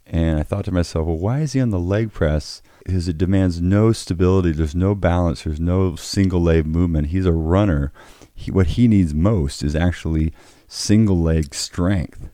And 0.09 0.39
I 0.39 0.43
thought 0.43 0.65
to 0.65 0.71
myself, 0.71 1.05
well, 1.05 1.17
why 1.17 1.41
is 1.41 1.53
he 1.53 1.61
on 1.61 1.69
the 1.69 1.79
leg 1.79 2.11
press? 2.11 2.61
Because 2.83 3.07
it 3.07 3.17
demands 3.17 3.61
no 3.61 3.91
stability, 3.91 4.51
there's 4.51 4.73
no 4.73 4.95
balance, 4.95 5.43
there's 5.43 5.59
no 5.59 5.95
single 5.95 6.41
leg 6.41 6.65
movement. 6.65 7.07
He's 7.07 7.27
a 7.27 7.31
runner 7.31 7.93
he, 8.39 8.51
what 8.51 8.67
he 8.67 8.87
needs 8.87 9.13
most 9.13 9.63
is 9.63 9.75
actually 9.75 10.33
single 10.67 11.19
leg 11.19 11.53
strength. 11.53 12.29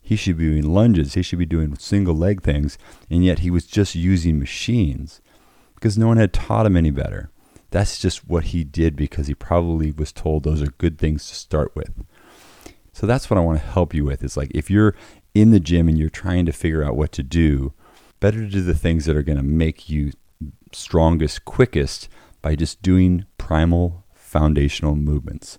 He 0.00 0.14
should 0.14 0.38
be 0.38 0.48
doing 0.48 0.72
lunges, 0.72 1.14
he 1.14 1.22
should 1.22 1.40
be 1.40 1.46
doing 1.46 1.76
single 1.76 2.14
leg 2.14 2.42
things, 2.42 2.78
and 3.10 3.24
yet 3.24 3.40
he 3.40 3.50
was 3.50 3.66
just 3.66 3.96
using 3.96 4.38
machines 4.38 5.20
because 5.74 5.98
no 5.98 6.06
one 6.06 6.18
had 6.18 6.32
taught 6.32 6.66
him 6.66 6.76
any 6.76 6.90
better. 6.90 7.30
That's 7.70 7.98
just 7.98 8.28
what 8.28 8.44
he 8.44 8.62
did 8.62 8.94
because 8.94 9.26
he 9.26 9.34
probably 9.34 9.90
was 9.90 10.12
told 10.12 10.44
those 10.44 10.62
are 10.62 10.72
good 10.78 10.98
things 10.98 11.28
to 11.28 11.34
start 11.34 11.74
with. 11.74 12.04
So 12.92 13.06
that's 13.06 13.28
what 13.28 13.38
I 13.38 13.40
want 13.40 13.60
to 13.60 13.66
help 13.66 13.92
you 13.92 14.04
with. 14.04 14.22
Is 14.22 14.36
like 14.36 14.50
if 14.54 14.70
you're 14.70 14.94
in 15.34 15.50
the 15.50 15.60
gym 15.60 15.88
and 15.88 15.98
you're 15.98 16.10
trying 16.10 16.46
to 16.46 16.52
figure 16.52 16.84
out 16.84 16.96
what 16.96 17.12
to 17.12 17.22
do, 17.22 17.72
better 18.18 18.40
to 18.40 18.48
do 18.48 18.62
the 18.62 18.74
things 18.74 19.04
that 19.06 19.16
are 19.16 19.22
going 19.22 19.38
to 19.38 19.44
make 19.44 19.88
you 19.88 20.12
strongest, 20.72 21.44
quickest 21.44 22.08
by 22.42 22.54
just 22.54 22.82
doing 22.82 23.26
primal 23.38 24.04
foundational 24.14 24.96
movements. 24.96 25.58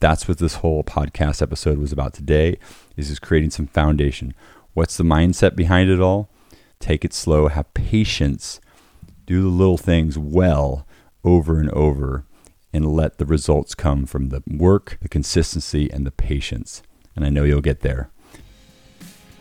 That's 0.00 0.26
what 0.26 0.38
this 0.38 0.56
whole 0.56 0.82
podcast 0.82 1.40
episode 1.40 1.78
was 1.78 1.92
about 1.92 2.12
today 2.12 2.58
is 2.96 3.08
just 3.08 3.22
creating 3.22 3.50
some 3.50 3.66
foundation. 3.66 4.34
What's 4.74 4.96
the 4.96 5.04
mindset 5.04 5.54
behind 5.54 5.90
it 5.90 6.00
all? 6.00 6.28
Take 6.80 7.04
it 7.04 7.12
slow, 7.12 7.48
have 7.48 7.72
patience, 7.74 8.60
do 9.26 9.42
the 9.42 9.48
little 9.48 9.78
things 9.78 10.18
well 10.18 10.86
over 11.24 11.60
and 11.60 11.70
over 11.70 12.24
and 12.72 12.92
let 12.92 13.18
the 13.18 13.26
results 13.26 13.74
come 13.74 14.06
from 14.06 14.30
the 14.30 14.42
work, 14.46 14.98
the 15.02 15.08
consistency 15.08 15.90
and 15.90 16.06
the 16.06 16.10
patience. 16.10 16.82
And 17.14 17.24
I 17.24 17.28
know 17.28 17.44
you'll 17.44 17.60
get 17.60 17.80
there. 17.80 18.10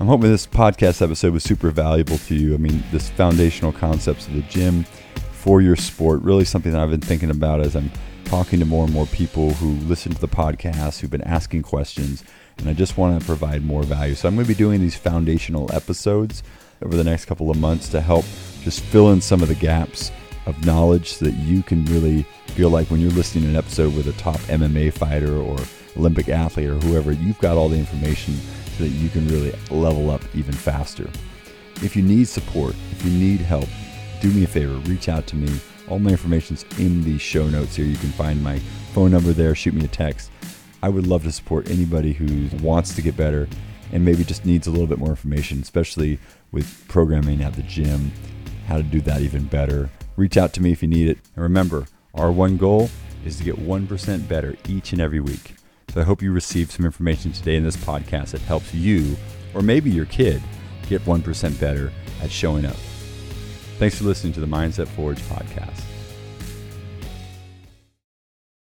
I'm 0.02 0.08
hoping 0.08 0.32
this 0.32 0.48
podcast 0.48 1.04
episode 1.04 1.32
was 1.32 1.44
super 1.44 1.70
valuable 1.70 2.18
to 2.18 2.34
you. 2.34 2.56
I 2.56 2.58
mean, 2.58 2.84
this 2.92 3.12
foundational 3.12 3.72
concepts 3.72 4.26
of 4.26 4.34
the 4.34 4.42
gym 4.42 4.84
for 5.32 5.62
your 5.62 5.76
sport, 5.76 6.24
really 6.24 6.44
something 6.44 6.72
that 6.72 6.82
I've 6.82 6.90
been 6.90 7.02
thinking 7.02 7.30
about 7.30 7.60
as 7.60 7.76
I'm 7.76 7.92
talking 8.26 8.58
to 8.62 8.66
more 8.66 8.86
and 8.86 8.92
more 8.92 9.06
people 9.06 9.52
who 9.52 9.74
listen 9.88 10.12
to 10.12 10.20
the 10.20 10.28
podcast, 10.28 11.00
who've 11.00 11.12
been 11.12 11.22
asking 11.22 11.62
questions, 11.62 12.24
and 12.58 12.68
I 12.68 12.74
just 12.74 12.98
want 12.98 13.20
to 13.20 13.24
provide 13.28 13.64
more 13.64 13.84
value. 13.84 14.16
So 14.16 14.28
I'm 14.28 14.34
going 14.34 14.48
to 14.48 14.52
be 14.52 14.58
doing 14.58 14.82
these 14.82 14.96
foundational 14.96 15.72
episodes 15.72 16.42
over 16.82 16.98
the 16.98 17.04
next 17.04 17.26
couple 17.26 17.52
of 17.52 17.58
months 17.58 17.88
to 17.90 18.02
help 18.02 18.26
just 18.64 18.82
fill 18.82 19.12
in 19.12 19.22
some 19.22 19.44
of 19.44 19.50
the 19.50 19.56
gaps 19.56 20.12
of 20.48 20.66
knowledge 20.66 21.14
so 21.14 21.26
that 21.26 21.36
you 21.36 21.62
can 21.62 21.86
really 21.86 22.24
feel 22.48 22.72
like 22.72 22.90
when 22.90 23.02
you're 23.02 23.12
listening 23.12 23.44
to 23.44 23.50
an 23.52 23.56
episode 23.56 23.96
with 23.96 24.08
a 24.08 24.14
top 24.14 24.40
MMA 24.48 24.94
fighter 24.94 25.38
or 25.38 25.60
Olympic 25.96 26.28
athlete 26.28 26.70
or 26.70 26.80
whoever, 26.80 27.12
you've 27.12 27.38
got 27.38 27.56
all 27.56 27.70
the 27.70 27.78
information 27.78 28.36
so 28.78 28.84
that 28.84 28.90
you 28.90 29.10
can 29.10 29.28
really 29.28 29.54
level 29.70 30.10
up 30.10 30.22
even 30.36 30.54
faster. 30.54 31.10
If 31.84 31.96
you 31.96 32.04
need 32.04 32.28
support, 32.28 32.76
if 32.92 33.06
you 33.06 33.12
need 33.12 33.42
help, 33.42 33.68
do 34.22 34.30
me 34.32 34.44
a 34.44 34.48
favor, 34.48 34.74
reach 34.90 35.10
out 35.10 35.28
to 35.28 35.36
me 35.36 35.60
all 35.92 36.00
my 36.00 36.12
information's 36.12 36.64
in 36.80 37.04
the 37.04 37.18
show 37.18 37.50
notes 37.50 37.76
here. 37.76 37.86
You 37.86 37.98
can 37.98 38.12
find 38.12 38.42
my 38.42 38.60
phone 38.94 39.12
number 39.12 39.34
there. 39.34 39.54
Shoot 39.54 39.74
me 39.74 39.84
a 39.84 39.90
text. 39.90 40.32
I 40.82 40.88
would 40.88 41.06
love 41.06 41.24
to 41.24 41.32
support 41.32 41.70
anybody 41.70 42.14
who 42.14 42.48
wants 42.64 42.96
to 42.96 43.02
get 43.02 43.18
better 43.18 43.50
and 43.92 44.06
maybe 44.06 44.24
just 44.24 44.46
needs 44.46 44.68
a 44.68 44.72
little 44.72 44.88
bit 44.88 45.00
more 45.00 45.10
information, 45.10 45.60
especially 45.60 46.18
with 46.54 46.86
programming 46.88 47.44
at 47.44 47.54
the 47.54 47.64
gym, 47.64 48.12
how 48.68 48.78
to 48.78 48.84
do 48.84 49.02
that 49.02 49.22
even 49.22 49.44
better. 49.44 49.90
Reach 50.16 50.38
out 50.38 50.54
to 50.54 50.62
me 50.62 50.72
if 50.72 50.82
you 50.82 50.88
need 50.88 51.10
it. 51.10 51.18
And 51.36 51.44
remember, 51.44 51.88
our 52.14 52.32
one 52.32 52.56
goal 52.56 52.90
is 53.26 53.38
to 53.38 53.44
get 53.44 53.58
1% 53.58 54.28
better 54.30 54.56
each 54.70 54.94
and 54.94 55.02
every 55.02 55.20
week. 55.20 55.56
So 55.94 56.00
I 56.00 56.06
hope 56.06 56.22
you 56.22 56.32
received 56.32 56.72
some 56.72 56.86
information 56.86 57.34
today 57.34 57.58
in 57.58 57.66
this 57.66 57.76
podcast 57.76 58.32
that 58.32 58.42
helps 58.42 58.74
you, 58.74 59.18
or 59.54 59.62
maybe 59.62 59.90
your 59.90 60.06
kid, 60.06 60.42
get 60.88 61.04
1% 61.04 61.60
better 61.60 61.92
at 62.22 62.32
showing 62.32 62.66
up. 62.66 62.78
Thanks 63.78 63.98
for 63.98 64.06
listening 64.06 64.32
to 64.34 64.40
the 64.40 64.46
Mindset 64.46 64.88
Forge 64.88 65.20
podcast. 65.24 65.91